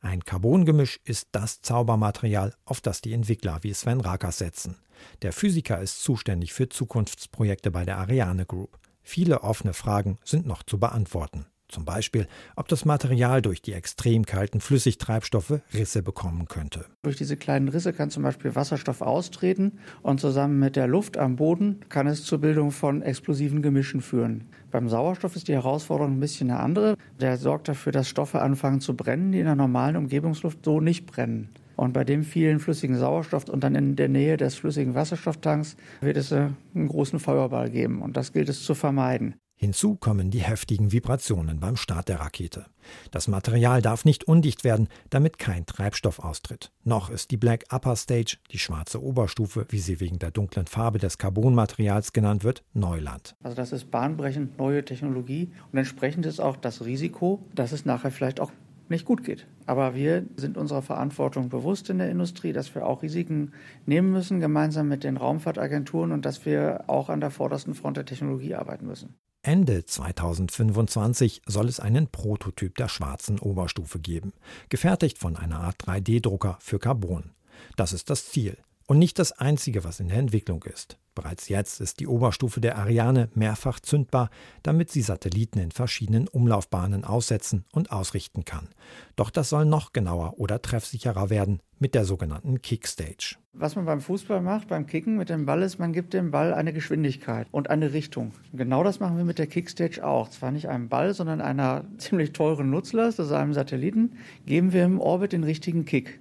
Ein 0.00 0.24
Carbongemisch 0.24 1.00
ist 1.04 1.28
das 1.32 1.60
Zaubermaterial, 1.60 2.54
auf 2.64 2.80
das 2.80 3.00
die 3.00 3.12
Entwickler 3.12 3.58
wie 3.62 3.74
Sven 3.74 4.00
Rakas 4.00 4.38
setzen. 4.38 4.76
Der 5.22 5.32
Physiker 5.32 5.80
ist 5.80 6.02
zuständig 6.02 6.52
für 6.52 6.68
Zukunftsprojekte 6.68 7.70
bei 7.70 7.84
der 7.84 7.98
Ariane 7.98 8.46
Group. 8.46 8.78
Viele 9.02 9.42
offene 9.42 9.72
Fragen 9.72 10.18
sind 10.24 10.46
noch 10.46 10.62
zu 10.62 10.78
beantworten. 10.78 11.46
Zum 11.68 11.84
Beispiel, 11.84 12.26
ob 12.56 12.68
das 12.68 12.86
Material 12.86 13.42
durch 13.42 13.60
die 13.60 13.74
extrem 13.74 14.24
kalten 14.24 14.60
Flüssigtreibstoffe 14.60 15.60
Risse 15.74 16.02
bekommen 16.02 16.48
könnte. 16.48 16.86
Durch 17.02 17.16
diese 17.16 17.36
kleinen 17.36 17.68
Risse 17.68 17.92
kann 17.92 18.08
zum 18.08 18.22
Beispiel 18.22 18.54
Wasserstoff 18.54 19.02
austreten 19.02 19.78
und 20.02 20.18
zusammen 20.18 20.58
mit 20.58 20.76
der 20.76 20.86
Luft 20.86 21.18
am 21.18 21.36
Boden 21.36 21.80
kann 21.90 22.06
es 22.06 22.24
zur 22.24 22.38
Bildung 22.38 22.70
von 22.70 23.02
explosiven 23.02 23.60
Gemischen 23.60 24.00
führen. 24.00 24.46
Beim 24.70 24.88
Sauerstoff 24.88 25.36
ist 25.36 25.48
die 25.48 25.54
Herausforderung 25.54 26.14
ein 26.14 26.20
bisschen 26.20 26.50
eine 26.50 26.60
andere. 26.60 26.96
Der 27.20 27.36
sorgt 27.36 27.68
dafür, 27.68 27.92
dass 27.92 28.08
Stoffe 28.08 28.40
anfangen 28.40 28.80
zu 28.80 28.96
brennen, 28.96 29.32
die 29.32 29.40
in 29.40 29.46
der 29.46 29.54
normalen 29.54 29.96
Umgebungsluft 29.96 30.64
so 30.64 30.80
nicht 30.80 31.06
brennen. 31.06 31.50
Und 31.76 31.92
bei 31.92 32.02
dem 32.02 32.24
vielen 32.24 32.60
flüssigen 32.60 32.96
Sauerstoff 32.96 33.48
und 33.48 33.62
dann 33.62 33.74
in 33.74 33.94
der 33.94 34.08
Nähe 34.08 34.36
des 34.36 34.56
flüssigen 34.56 34.94
Wasserstofftanks 34.94 35.76
wird 36.00 36.16
es 36.16 36.32
einen 36.32 36.56
großen 36.74 37.20
Feuerball 37.20 37.70
geben. 37.70 38.02
Und 38.02 38.16
das 38.16 38.32
gilt 38.32 38.48
es 38.48 38.64
zu 38.64 38.74
vermeiden. 38.74 39.36
Hinzu 39.60 39.96
kommen 39.96 40.30
die 40.30 40.38
heftigen 40.38 40.92
Vibrationen 40.92 41.58
beim 41.58 41.76
Start 41.76 42.08
der 42.08 42.20
Rakete. 42.20 42.66
Das 43.10 43.26
Material 43.26 43.82
darf 43.82 44.04
nicht 44.04 44.22
undicht 44.22 44.62
werden, 44.62 44.88
damit 45.10 45.40
kein 45.40 45.66
Treibstoff 45.66 46.20
austritt. 46.20 46.70
Noch 46.84 47.10
ist 47.10 47.32
die 47.32 47.36
Black 47.36 47.64
Upper 47.72 47.96
Stage, 47.96 48.36
die 48.52 48.60
schwarze 48.60 49.02
Oberstufe, 49.02 49.66
wie 49.70 49.80
sie 49.80 49.98
wegen 49.98 50.20
der 50.20 50.30
dunklen 50.30 50.68
Farbe 50.68 51.00
des 51.00 51.18
Carbonmaterials 51.18 52.12
genannt 52.12 52.44
wird, 52.44 52.62
Neuland. 52.72 53.34
Also 53.42 53.56
das 53.56 53.72
ist 53.72 53.90
bahnbrechend 53.90 54.58
neue 54.58 54.84
Technologie 54.84 55.50
und 55.72 55.78
entsprechend 55.78 56.24
ist 56.24 56.38
auch 56.38 56.56
das 56.56 56.84
Risiko, 56.84 57.44
dass 57.52 57.72
es 57.72 57.84
nachher 57.84 58.12
vielleicht 58.12 58.38
auch 58.38 58.52
nicht 58.88 59.04
gut 59.04 59.24
geht. 59.24 59.48
Aber 59.66 59.96
wir 59.96 60.24
sind 60.36 60.56
unserer 60.56 60.82
Verantwortung 60.82 61.48
bewusst 61.48 61.90
in 61.90 61.98
der 61.98 62.10
Industrie, 62.10 62.52
dass 62.52 62.72
wir 62.76 62.86
auch 62.86 63.02
Risiken 63.02 63.50
nehmen 63.86 64.12
müssen, 64.12 64.38
gemeinsam 64.38 64.86
mit 64.86 65.02
den 65.02 65.16
Raumfahrtagenturen 65.16 66.12
und 66.12 66.24
dass 66.24 66.46
wir 66.46 66.84
auch 66.86 67.08
an 67.08 67.20
der 67.20 67.30
vordersten 67.30 67.74
Front 67.74 67.96
der 67.96 68.06
Technologie 68.06 68.54
arbeiten 68.54 68.86
müssen. 68.86 69.16
Ende 69.48 69.82
2025 69.82 71.40
soll 71.46 71.68
es 71.68 71.80
einen 71.80 72.08
Prototyp 72.08 72.76
der 72.76 72.90
schwarzen 72.90 73.38
Oberstufe 73.38 73.98
geben, 73.98 74.34
gefertigt 74.68 75.16
von 75.16 75.36
einer 75.36 75.60
Art 75.60 75.76
3D-Drucker 75.86 76.58
für 76.60 76.78
Carbon. 76.78 77.30
Das 77.74 77.94
ist 77.94 78.10
das 78.10 78.28
Ziel 78.28 78.58
und 78.88 78.98
nicht 78.98 79.18
das 79.18 79.32
einzige, 79.32 79.84
was 79.84 80.00
in 80.00 80.08
der 80.08 80.16
Entwicklung 80.16 80.64
ist. 80.64 80.98
Bereits 81.14 81.48
jetzt 81.48 81.80
ist 81.80 82.00
die 82.00 82.06
Oberstufe 82.06 82.60
der 82.60 82.78
Ariane 82.78 83.28
mehrfach 83.34 83.80
zündbar, 83.80 84.30
damit 84.62 84.90
sie 84.90 85.02
Satelliten 85.02 85.58
in 85.58 85.72
verschiedenen 85.72 86.26
Umlaufbahnen 86.26 87.04
aussetzen 87.04 87.64
und 87.72 87.92
ausrichten 87.92 88.44
kann. 88.44 88.68
Doch 89.14 89.30
das 89.30 89.50
soll 89.50 89.66
noch 89.66 89.92
genauer 89.92 90.38
oder 90.38 90.62
treffsicherer 90.62 91.28
werden 91.28 91.60
mit 91.78 91.94
der 91.94 92.04
sogenannten 92.04 92.62
Kickstage. 92.62 93.36
Was 93.52 93.76
man 93.76 93.84
beim 93.84 94.00
Fußball 94.00 94.40
macht, 94.40 94.68
beim 94.68 94.86
Kicken 94.86 95.16
mit 95.16 95.28
dem 95.28 95.44
Ball 95.44 95.62
ist, 95.62 95.78
man 95.78 95.92
gibt 95.92 96.14
dem 96.14 96.30
Ball 96.30 96.54
eine 96.54 96.72
Geschwindigkeit 96.72 97.48
und 97.50 97.68
eine 97.68 97.92
Richtung. 97.92 98.32
Genau 98.52 98.84
das 98.84 99.00
machen 99.00 99.16
wir 99.16 99.24
mit 99.24 99.38
der 99.38 99.48
Kickstage 99.48 100.06
auch. 100.06 100.30
Zwar 100.30 100.52
nicht 100.52 100.68
einem 100.68 100.88
Ball, 100.88 101.12
sondern 101.12 101.40
einer 101.40 101.84
ziemlich 101.98 102.32
teuren 102.32 102.70
Nutzlast, 102.70 103.20
also 103.20 103.34
einem 103.34 103.52
Satelliten, 103.52 104.12
geben 104.46 104.72
wir 104.72 104.84
im 104.84 105.00
Orbit 105.00 105.32
den 105.32 105.44
richtigen 105.44 105.84
Kick. 105.84 106.20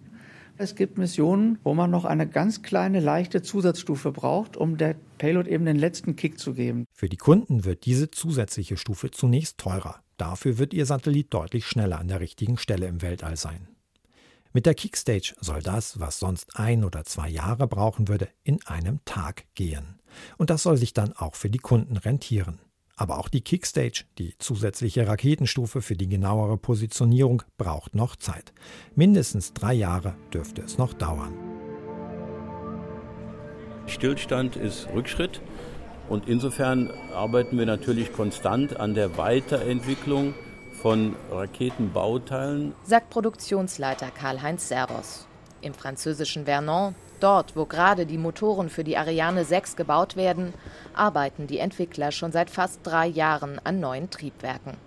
Es 0.59 0.73
gibt 0.73 0.97
Missionen, 0.97 1.59
wo 1.63 1.75
man 1.75 1.91
noch 1.91 2.03
eine 2.03 2.27
ganz 2.27 2.63
kleine, 2.63 2.99
leichte 2.99 3.43
Zusatzstufe 3.43 4.11
braucht, 4.11 4.57
um 4.57 4.77
der 4.77 4.95
Payload 5.19 5.47
eben 5.47 5.65
den 5.65 5.77
letzten 5.77 6.15
Kick 6.15 6.39
zu 6.39 6.55
geben. 6.55 6.85
Für 6.91 7.09
die 7.09 7.17
Kunden 7.17 7.63
wird 7.63 7.85
diese 7.85 8.09
zusätzliche 8.09 8.75
Stufe 8.75 9.11
zunächst 9.11 9.59
teurer. 9.59 10.01
Dafür 10.17 10.57
wird 10.57 10.73
ihr 10.73 10.87
Satellit 10.87 11.31
deutlich 11.31 11.67
schneller 11.67 11.99
an 11.99 12.07
der 12.07 12.21
richtigen 12.21 12.57
Stelle 12.57 12.87
im 12.87 13.03
Weltall 13.03 13.37
sein. 13.37 13.67
Mit 14.51 14.65
der 14.65 14.73
Kickstage 14.73 15.35
soll 15.39 15.61
das, 15.61 15.99
was 15.99 16.17
sonst 16.17 16.57
ein 16.57 16.83
oder 16.83 17.03
zwei 17.03 17.29
Jahre 17.29 17.67
brauchen 17.67 18.07
würde, 18.07 18.27
in 18.43 18.59
einem 18.65 18.99
Tag 19.05 19.43
gehen. 19.53 19.99
Und 20.37 20.49
das 20.49 20.63
soll 20.63 20.77
sich 20.77 20.93
dann 20.93 21.13
auch 21.13 21.35
für 21.35 21.51
die 21.51 21.59
Kunden 21.59 21.97
rentieren. 21.97 22.59
Aber 22.99 23.19
auch 23.19 23.29
die 23.29 23.41
Kickstage, 23.41 24.05
die 24.17 24.33
zusätzliche 24.39 25.07
Raketenstufe 25.07 25.83
für 25.83 25.95
die 25.95 26.09
genauere 26.09 26.57
Positionierung, 26.57 27.43
braucht 27.57 27.93
noch 27.93 28.15
Zeit. 28.15 28.51
Mindestens 28.95 29.53
drei 29.53 29.73
Jahre 29.73 30.15
dürfte 30.33 30.63
es 30.63 30.79
noch 30.79 30.93
dauern. 30.93 31.33
Stillstand 33.85 34.55
ist 34.55 34.87
Rückschritt 34.93 35.41
und 36.09 36.27
insofern 36.27 36.89
arbeiten 37.13 37.57
wir 37.59 37.67
natürlich 37.67 38.11
konstant 38.11 38.79
an 38.79 38.95
der 38.95 39.15
Weiterentwicklung 39.17 40.33
von 40.81 41.15
Raketenbauteilen, 41.31 42.73
sagt 42.83 43.11
Produktionsleiter 43.11 44.09
Karl-Heinz 44.09 44.67
Servos. 44.67 45.27
Im 45.61 45.73
französischen 45.73 46.45
Vernon 46.45 46.95
Dort, 47.19 47.55
wo 47.55 47.65
gerade 47.65 48.05
die 48.05 48.17
Motoren 48.17 48.69
für 48.69 48.83
die 48.83 48.97
Ariane 48.97 49.43
6 49.43 49.75
gebaut 49.75 50.15
werden, 50.15 50.53
arbeiten 50.93 51.47
die 51.47 51.57
Entwickler 51.57 52.11
schon 52.11 52.31
seit 52.31 52.49
fast 52.49 52.81
drei 52.83 53.07
Jahren 53.07 53.59
an 53.63 53.79
neuen 53.79 54.09
Triebwerken. 54.09 54.77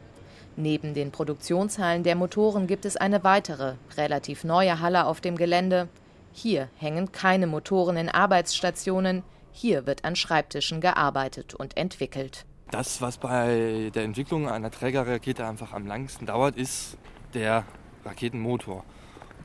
Neben 0.57 0.95
den 0.95 1.11
Produktionshallen 1.11 2.03
der 2.03 2.17
Motoren 2.17 2.67
gibt 2.67 2.85
es 2.85 2.97
eine 2.97 3.25
weitere, 3.25 3.75
relativ 3.97 4.45
neue 4.45 4.81
Halle 4.81 5.07
auf 5.07 5.21
dem 5.21 5.37
Gelände. 5.37 5.89
Hier 6.33 6.69
hängen 6.77 7.11
keine 7.11 7.47
Motoren 7.47 7.97
in 7.97 8.09
Arbeitsstationen, 8.09 9.23
hier 9.53 9.87
wird 9.87 10.05
an 10.05 10.15
Schreibtischen 10.15 10.81
gearbeitet 10.81 11.55
und 11.55 11.77
entwickelt. 11.77 12.45
Das, 12.71 13.01
was 13.01 13.19
bei 13.19 13.91
der 13.95 14.05
Entwicklung 14.05 14.49
einer 14.49 14.71
Trägerrakete 14.71 15.45
einfach 15.45 15.73
am 15.73 15.87
langsten 15.87 16.27
dauert, 16.27 16.57
ist 16.57 16.97
der 17.35 17.65
Raketenmotor. 18.05 18.85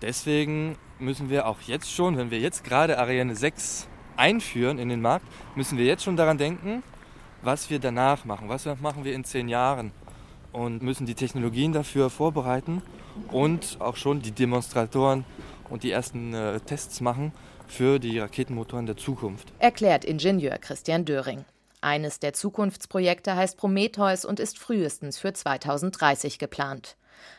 Deswegen 0.01 0.77
müssen 0.99 1.29
wir 1.29 1.47
auch 1.47 1.61
jetzt 1.61 1.91
schon, 1.91 2.17
wenn 2.17 2.31
wir 2.31 2.39
jetzt 2.39 2.63
gerade 2.63 2.97
Ariane 2.97 3.35
6 3.35 3.87
einführen 4.17 4.79
in 4.79 4.89
den 4.89 5.01
Markt, 5.01 5.25
müssen 5.55 5.77
wir 5.77 5.85
jetzt 5.85 6.03
schon 6.03 6.15
daran 6.15 6.37
denken, 6.37 6.83
was 7.41 7.69
wir 7.69 7.79
danach 7.79 8.25
machen, 8.25 8.49
was 8.49 8.65
machen 8.81 9.03
wir 9.03 9.13
in 9.13 9.23
zehn 9.23 9.49
Jahren 9.49 9.91
und 10.51 10.81
müssen 10.81 11.05
die 11.05 11.15
Technologien 11.15 11.73
dafür 11.73 12.09
vorbereiten 12.09 12.81
und 13.31 13.77
auch 13.79 13.97
schon 13.97 14.21
die 14.21 14.31
Demonstratoren 14.31 15.25
und 15.69 15.83
die 15.83 15.91
ersten 15.91 16.33
äh, 16.33 16.59
Tests 16.61 17.01
machen 17.01 17.33
für 17.67 17.99
die 17.99 18.19
Raketenmotoren 18.19 18.85
der 18.85 18.97
Zukunft. 18.97 19.51
Erklärt 19.59 20.05
Ingenieur 20.05 20.57
Christian 20.57 21.05
Döring. 21.05 21.45
Eines 21.81 22.19
der 22.19 22.33
Zukunftsprojekte 22.33 23.35
heißt 23.35 23.57
Prometheus 23.57 24.25
und 24.25 24.39
ist 24.39 24.57
frühestens 24.57 25.19
für 25.19 25.33
2030 25.33 26.39
geplant. 26.39 26.95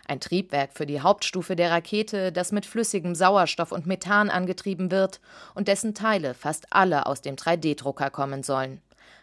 Ein 0.06 0.20
Triebwerk 0.20 0.70
für 0.74 0.86
die 0.86 1.00
Hauptstufe 1.00 1.56
der 1.56 1.70
Rakete, 1.70 2.32
das 2.32 2.52
mit 2.52 2.66
flüssigem 2.66 3.14
Sauerstoff 3.14 3.72
und 3.72 3.86
Methan 3.86 4.30
angetrieben 4.30 4.90
wird 4.90 5.20
und 5.54 5.68
dessen 5.68 5.94
Teile 5.94 6.34
fast 6.34 6.66
alle 6.70 7.06
aus 7.06 7.22
dem 7.22 7.36
3D-Drucker 7.36 8.10
kommen 8.10 8.42
sollen. 8.42 8.80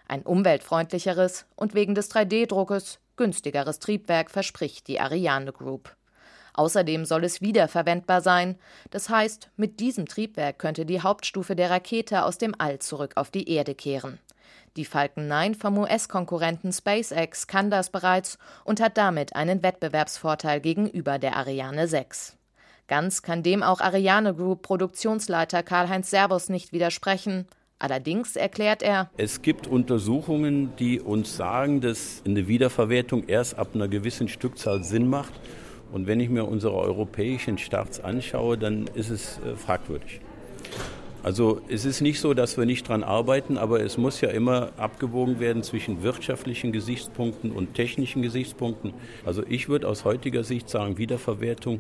Ein 0.08 0.23
umweltfreundlicheres 0.23 1.45
und 1.56 1.73
wegen 1.73 1.95
des 1.95 2.12
3D-Druckes 2.12 2.99
günstigeres 3.15 3.80
Triebwerk 3.80 4.32
verspricht 4.32 4.88
die 4.88 4.99
Ariane 4.99 5.52
Group. 5.52 5.95
Außerdem 6.54 7.06
soll 7.06 7.24
es 7.24 7.42
wiederverwendbar 7.42 8.22
sein. 8.22 8.58
Das 8.92 9.10
heißt, 9.10 9.50
mit 9.58 9.80
diesem 9.80 10.06
Triebwerk 10.06 10.60
könnte 10.60 10.86
die 10.86 11.02
Hauptstufe 11.02 11.56
der 11.56 11.70
Rakete 11.70 12.24
aus 12.24 12.38
dem 12.38 12.54
All 12.58 12.80
zurück 12.80 13.13
auf 13.16 13.32
die 13.32 13.50
Erde 13.50 13.76
kehren. 13.76 14.20
Die 14.76 14.86
Falcon 14.86 15.28
9 15.28 15.54
vom 15.54 15.78
US-Konkurrenten 15.78 16.72
SpaceX 16.72 17.46
kann 17.46 17.70
das 17.70 17.92
bereits 17.92 18.39
und 18.63 18.82
hat 18.82 18.98
damit 18.98 19.36
einen 19.36 19.62
Wettbewerbsvorteil 19.62 20.62
gegenüber 20.62 21.20
der 21.20 21.36
Ariane 21.36 21.88
6. 21.88 22.38
Ganz 22.88 23.22
kann 23.22 23.44
dem 23.44 23.63
auch 23.63 23.82
Ariane 23.82 24.34
Group 24.34 24.63
Produktionsleiter 24.63 25.63
Karl-Heinz 25.63 26.10
Servus 26.10 26.50
nicht 26.50 26.74
widersprechen. 26.74 27.48
Allerdings 27.80 28.36
erklärt 28.36 28.82
er, 28.82 29.10
es 29.18 29.42
gibt 29.42 29.68
Untersuchungen, 29.68 30.76
die 30.78 31.00
uns 31.00 31.36
sagen, 31.36 31.82
dass 31.82 32.24
eine 32.26 32.48
Wiederverwertung 32.48 33.28
erst 33.28 33.58
ab 33.58 33.70
einer 33.76 33.88
gewissen 33.88 34.28
Stückzahl 34.28 34.84
Sinn 34.84 35.08
macht. 35.08 35.34
Und 35.93 36.08
wenn 36.08 36.19
ich 36.19 36.29
mir 36.29 36.45
unsere 36.45 36.73
europäischen 36.73 37.60
Starts 37.60 37.99
anschaue, 37.99 38.58
dann 38.58 38.88
ist 38.95 39.12
es 39.12 39.39
äh, 39.45 39.56
fragwürdig. 39.56 40.21
Also 41.21 41.62
es 41.69 41.86
ist 41.86 42.01
nicht 42.01 42.19
so, 42.19 42.34
dass 42.34 42.58
wir 42.58 42.65
nicht 42.65 42.89
dran 42.89 43.03
arbeiten, 43.03 43.58
aber 43.60 43.79
es 43.82 43.97
muss 43.97 44.19
ja 44.19 44.29
immer 44.29 44.71
abgewogen 44.75 45.39
werden 45.39 45.62
zwischen 45.62 46.01
wirtschaftlichen 46.01 46.71
Gesichtspunkten 46.71 47.51
und 47.51 47.75
technischen 47.75 48.23
Gesichtspunkten. 48.23 48.93
Also 49.23 49.43
ich 49.47 49.69
würde 49.69 49.88
aus 49.88 50.03
heutiger 50.03 50.43
Sicht 50.43 50.67
sagen, 50.67 50.97
Wiederverwertung 50.97 51.79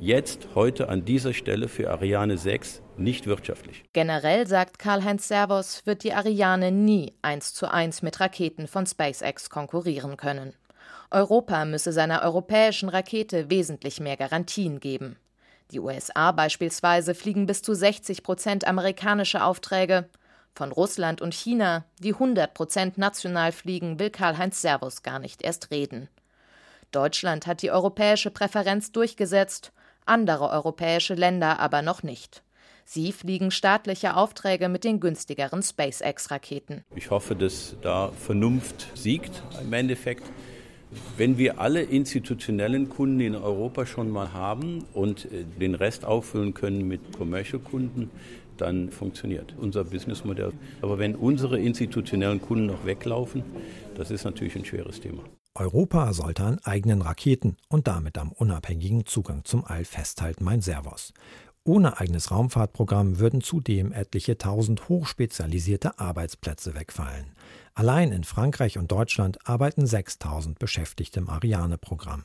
jetzt, 0.00 0.48
heute 0.54 0.88
an 0.88 1.04
dieser 1.04 1.34
Stelle 1.34 1.68
für 1.68 1.90
Ariane 1.90 2.38
6 2.38 2.80
nicht 2.96 3.26
wirtschaftlich. 3.26 3.84
Generell, 3.92 4.46
sagt 4.46 4.78
Karl-Heinz 4.78 5.28
Servos, 5.28 5.82
wird 5.84 6.02
die 6.02 6.14
Ariane 6.14 6.72
nie 6.72 7.12
eins 7.20 7.52
zu 7.52 7.70
eins 7.70 8.00
mit 8.00 8.18
Raketen 8.20 8.66
von 8.66 8.86
SpaceX 8.86 9.50
konkurrieren 9.50 10.16
können. 10.16 10.54
Europa 11.10 11.64
müsse 11.64 11.92
seiner 11.92 12.22
europäischen 12.22 12.88
Rakete 12.88 13.50
wesentlich 13.50 14.00
mehr 14.00 14.16
Garantien 14.16 14.78
geben. 14.80 15.16
Die 15.72 15.80
USA 15.80 16.32
beispielsweise 16.32 17.14
fliegen 17.14 17.46
bis 17.46 17.62
zu 17.62 17.74
60 17.74 18.22
Prozent 18.22 18.66
amerikanische 18.66 19.44
Aufträge. 19.44 20.08
Von 20.54 20.72
Russland 20.72 21.20
und 21.20 21.34
China, 21.34 21.84
die 22.00 22.12
100 22.12 22.54
Prozent 22.54 22.98
national 22.98 23.52
fliegen, 23.52 23.98
will 23.98 24.10
Karl-Heinz 24.10 24.60
Servus 24.60 25.02
gar 25.02 25.18
nicht 25.18 25.42
erst 25.42 25.70
reden. 25.70 26.08
Deutschland 26.90 27.46
hat 27.46 27.62
die 27.62 27.70
europäische 27.70 28.30
Präferenz 28.30 28.90
durchgesetzt, 28.90 29.72
andere 30.06 30.50
europäische 30.50 31.14
Länder 31.14 31.60
aber 31.60 31.82
noch 31.82 32.02
nicht. 32.02 32.42
Sie 32.84 33.12
fliegen 33.12 33.52
staatliche 33.52 34.16
Aufträge 34.16 34.68
mit 34.68 34.82
den 34.82 34.98
günstigeren 34.98 35.62
SpaceX-Raketen. 35.62 36.84
Ich 36.96 37.10
hoffe, 37.10 37.36
dass 37.36 37.76
da 37.82 38.10
Vernunft 38.10 38.88
siegt 38.94 39.44
im 39.62 39.72
Endeffekt. 39.72 40.24
Wenn 41.16 41.38
wir 41.38 41.60
alle 41.60 41.82
institutionellen 41.82 42.88
Kunden 42.88 43.20
in 43.20 43.34
Europa 43.36 43.86
schon 43.86 44.10
mal 44.10 44.32
haben 44.32 44.84
und 44.92 45.26
äh, 45.26 45.44
den 45.60 45.74
Rest 45.74 46.04
auffüllen 46.04 46.54
können 46.54 46.88
mit 46.88 47.16
Commercial-Kunden, 47.16 48.10
dann 48.56 48.90
funktioniert 48.90 49.54
unser 49.58 49.84
Businessmodell. 49.84 50.52
Aber 50.82 50.98
wenn 50.98 51.14
unsere 51.14 51.58
institutionellen 51.58 52.40
Kunden 52.42 52.66
noch 52.66 52.84
weglaufen, 52.84 53.42
das 53.94 54.10
ist 54.10 54.24
natürlich 54.24 54.56
ein 54.56 54.64
schweres 54.64 55.00
Thema. 55.00 55.22
Europa 55.54 56.12
sollte 56.12 56.44
an 56.44 56.58
eigenen 56.62 57.02
Raketen 57.02 57.56
und 57.68 57.88
damit 57.88 58.18
am 58.18 58.32
unabhängigen 58.32 59.04
Zugang 59.06 59.44
zum 59.44 59.64
All 59.64 59.84
festhalten, 59.84 60.44
mein 60.44 60.60
Servos. 60.60 61.12
Ohne 61.64 62.00
eigenes 62.00 62.30
Raumfahrtprogramm 62.30 63.18
würden 63.18 63.42
zudem 63.42 63.92
etliche 63.92 64.38
tausend 64.38 64.88
hochspezialisierte 64.88 65.98
Arbeitsplätze 65.98 66.74
wegfallen. 66.74 67.26
Allein 67.74 68.12
in 68.12 68.24
Frankreich 68.24 68.78
und 68.78 68.90
Deutschland 68.90 69.38
arbeiten 69.46 69.86
6000 69.86 70.58
Beschäftigte 70.58 71.20
im 71.20 71.28
Ariane-Programm. 71.28 72.24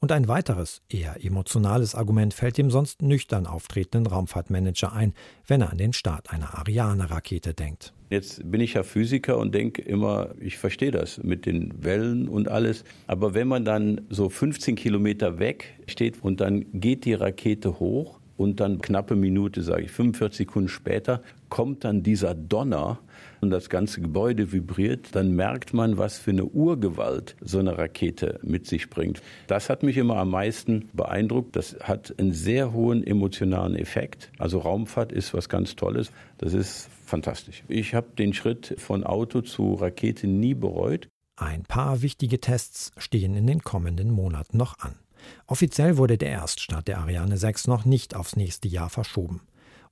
Und 0.00 0.10
ein 0.10 0.26
weiteres, 0.26 0.82
eher 0.88 1.24
emotionales 1.24 1.94
Argument 1.94 2.34
fällt 2.34 2.58
dem 2.58 2.72
sonst 2.72 3.02
nüchtern 3.02 3.46
auftretenden 3.46 4.12
Raumfahrtmanager 4.12 4.92
ein, 4.92 5.14
wenn 5.46 5.60
er 5.60 5.70
an 5.70 5.78
den 5.78 5.92
Start 5.92 6.32
einer 6.32 6.58
Ariane-Rakete 6.58 7.54
denkt. 7.54 7.94
Jetzt 8.10 8.50
bin 8.50 8.60
ich 8.60 8.74
ja 8.74 8.82
Physiker 8.82 9.38
und 9.38 9.54
denke 9.54 9.80
immer, 9.80 10.34
ich 10.40 10.58
verstehe 10.58 10.90
das 10.90 11.22
mit 11.22 11.46
den 11.46 11.84
Wellen 11.84 12.28
und 12.28 12.48
alles. 12.48 12.82
Aber 13.06 13.32
wenn 13.32 13.46
man 13.46 13.64
dann 13.64 14.00
so 14.10 14.28
15 14.28 14.74
Kilometer 14.74 15.38
weg 15.38 15.78
steht 15.86 16.20
und 16.20 16.40
dann 16.40 16.66
geht 16.72 17.04
die 17.04 17.14
Rakete 17.14 17.78
hoch 17.78 18.18
und 18.36 18.60
dann 18.60 18.80
knappe 18.80 19.16
Minute, 19.16 19.62
sage 19.62 19.82
ich, 19.82 19.90
45 19.90 20.38
Sekunden 20.38 20.68
später, 20.68 21.22
kommt 21.48 21.84
dann 21.84 22.02
dieser 22.02 22.34
Donner 22.34 22.98
und 23.40 23.50
das 23.50 23.68
ganze 23.68 24.00
Gebäude 24.00 24.52
vibriert, 24.52 25.14
dann 25.14 25.32
merkt 25.32 25.74
man, 25.74 25.98
was 25.98 26.18
für 26.18 26.30
eine 26.30 26.44
Urgewalt 26.44 27.36
so 27.40 27.58
eine 27.58 27.76
Rakete 27.76 28.40
mit 28.42 28.66
sich 28.66 28.88
bringt. 28.88 29.20
Das 29.48 29.68
hat 29.68 29.82
mich 29.82 29.96
immer 29.96 30.16
am 30.16 30.30
meisten 30.30 30.88
beeindruckt. 30.92 31.56
Das 31.56 31.76
hat 31.82 32.14
einen 32.18 32.32
sehr 32.32 32.72
hohen 32.72 33.04
emotionalen 33.06 33.76
Effekt. 33.76 34.30
Also 34.38 34.58
Raumfahrt 34.60 35.12
ist 35.12 35.34
was 35.34 35.48
ganz 35.48 35.76
Tolles. 35.76 36.12
Das 36.38 36.54
ist 36.54 36.88
fantastisch. 37.04 37.64
Ich 37.68 37.94
habe 37.94 38.08
den 38.16 38.32
Schritt 38.32 38.74
von 38.78 39.04
Auto 39.04 39.40
zu 39.40 39.74
Rakete 39.74 40.26
nie 40.26 40.54
bereut. 40.54 41.08
Ein 41.36 41.64
paar 41.64 42.02
wichtige 42.02 42.40
Tests 42.40 42.92
stehen 42.96 43.34
in 43.34 43.46
den 43.46 43.62
kommenden 43.62 44.10
Monaten 44.10 44.56
noch 44.56 44.78
an. 44.78 44.94
Offiziell 45.46 45.96
wurde 45.96 46.18
der 46.18 46.30
Erststart 46.30 46.88
der 46.88 46.98
Ariane 46.98 47.36
6 47.36 47.66
noch 47.66 47.84
nicht 47.84 48.14
aufs 48.14 48.36
nächste 48.36 48.68
Jahr 48.68 48.90
verschoben. 48.90 49.40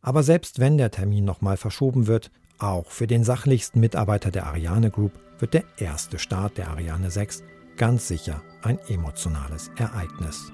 Aber 0.03 0.23
selbst 0.23 0.59
wenn 0.59 0.79
der 0.79 0.90
Termin 0.90 1.25
nochmal 1.25 1.57
verschoben 1.57 2.07
wird, 2.07 2.31
auch 2.59 2.87
für 2.87 3.07
den 3.07 3.25
sachlichsten 3.25 3.81
Mitarbeiter 3.81 4.31
der 4.31 4.47
Ariane 4.47 4.90
Group 4.90 5.12
wird 5.38 5.55
der 5.55 5.64
erste 5.79 6.19
Start 6.19 6.59
der 6.59 6.69
Ariane 6.69 7.11
6 7.11 7.43
ganz 7.77 8.09
sicher 8.09 8.43
ein 8.62 8.79
emotionales 8.88 9.71
Ereignis. 9.77 10.53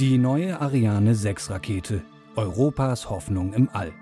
Die 0.00 0.16
neue 0.16 0.58
Ariane 0.58 1.14
6 1.14 1.50
Rakete, 1.50 2.02
Europas 2.34 3.10
Hoffnung 3.10 3.52
im 3.52 3.68
All. 3.72 3.92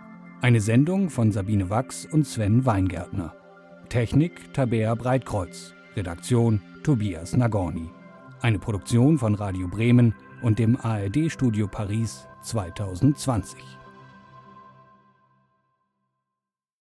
Eine 0.40 0.60
Sendung 0.60 1.10
von 1.10 1.32
Sabine 1.32 1.68
Wachs 1.68 2.06
und 2.06 2.26
Sven 2.26 2.64
Weingärtner. 2.64 3.34
Technik 3.88 4.54
Tabea 4.54 4.94
Breitkreuz. 4.94 5.74
Redaktion 5.96 6.62
Tobias 6.82 7.36
Nagorny. 7.36 7.90
Eine 8.40 8.58
Produktion 8.58 9.18
von 9.18 9.34
Radio 9.34 9.68
Bremen 9.68 10.14
und 10.42 10.58
dem 10.58 10.78
ARD 10.80 11.30
Studio 11.30 11.68
Paris 11.68 12.26
2020. 12.42 13.79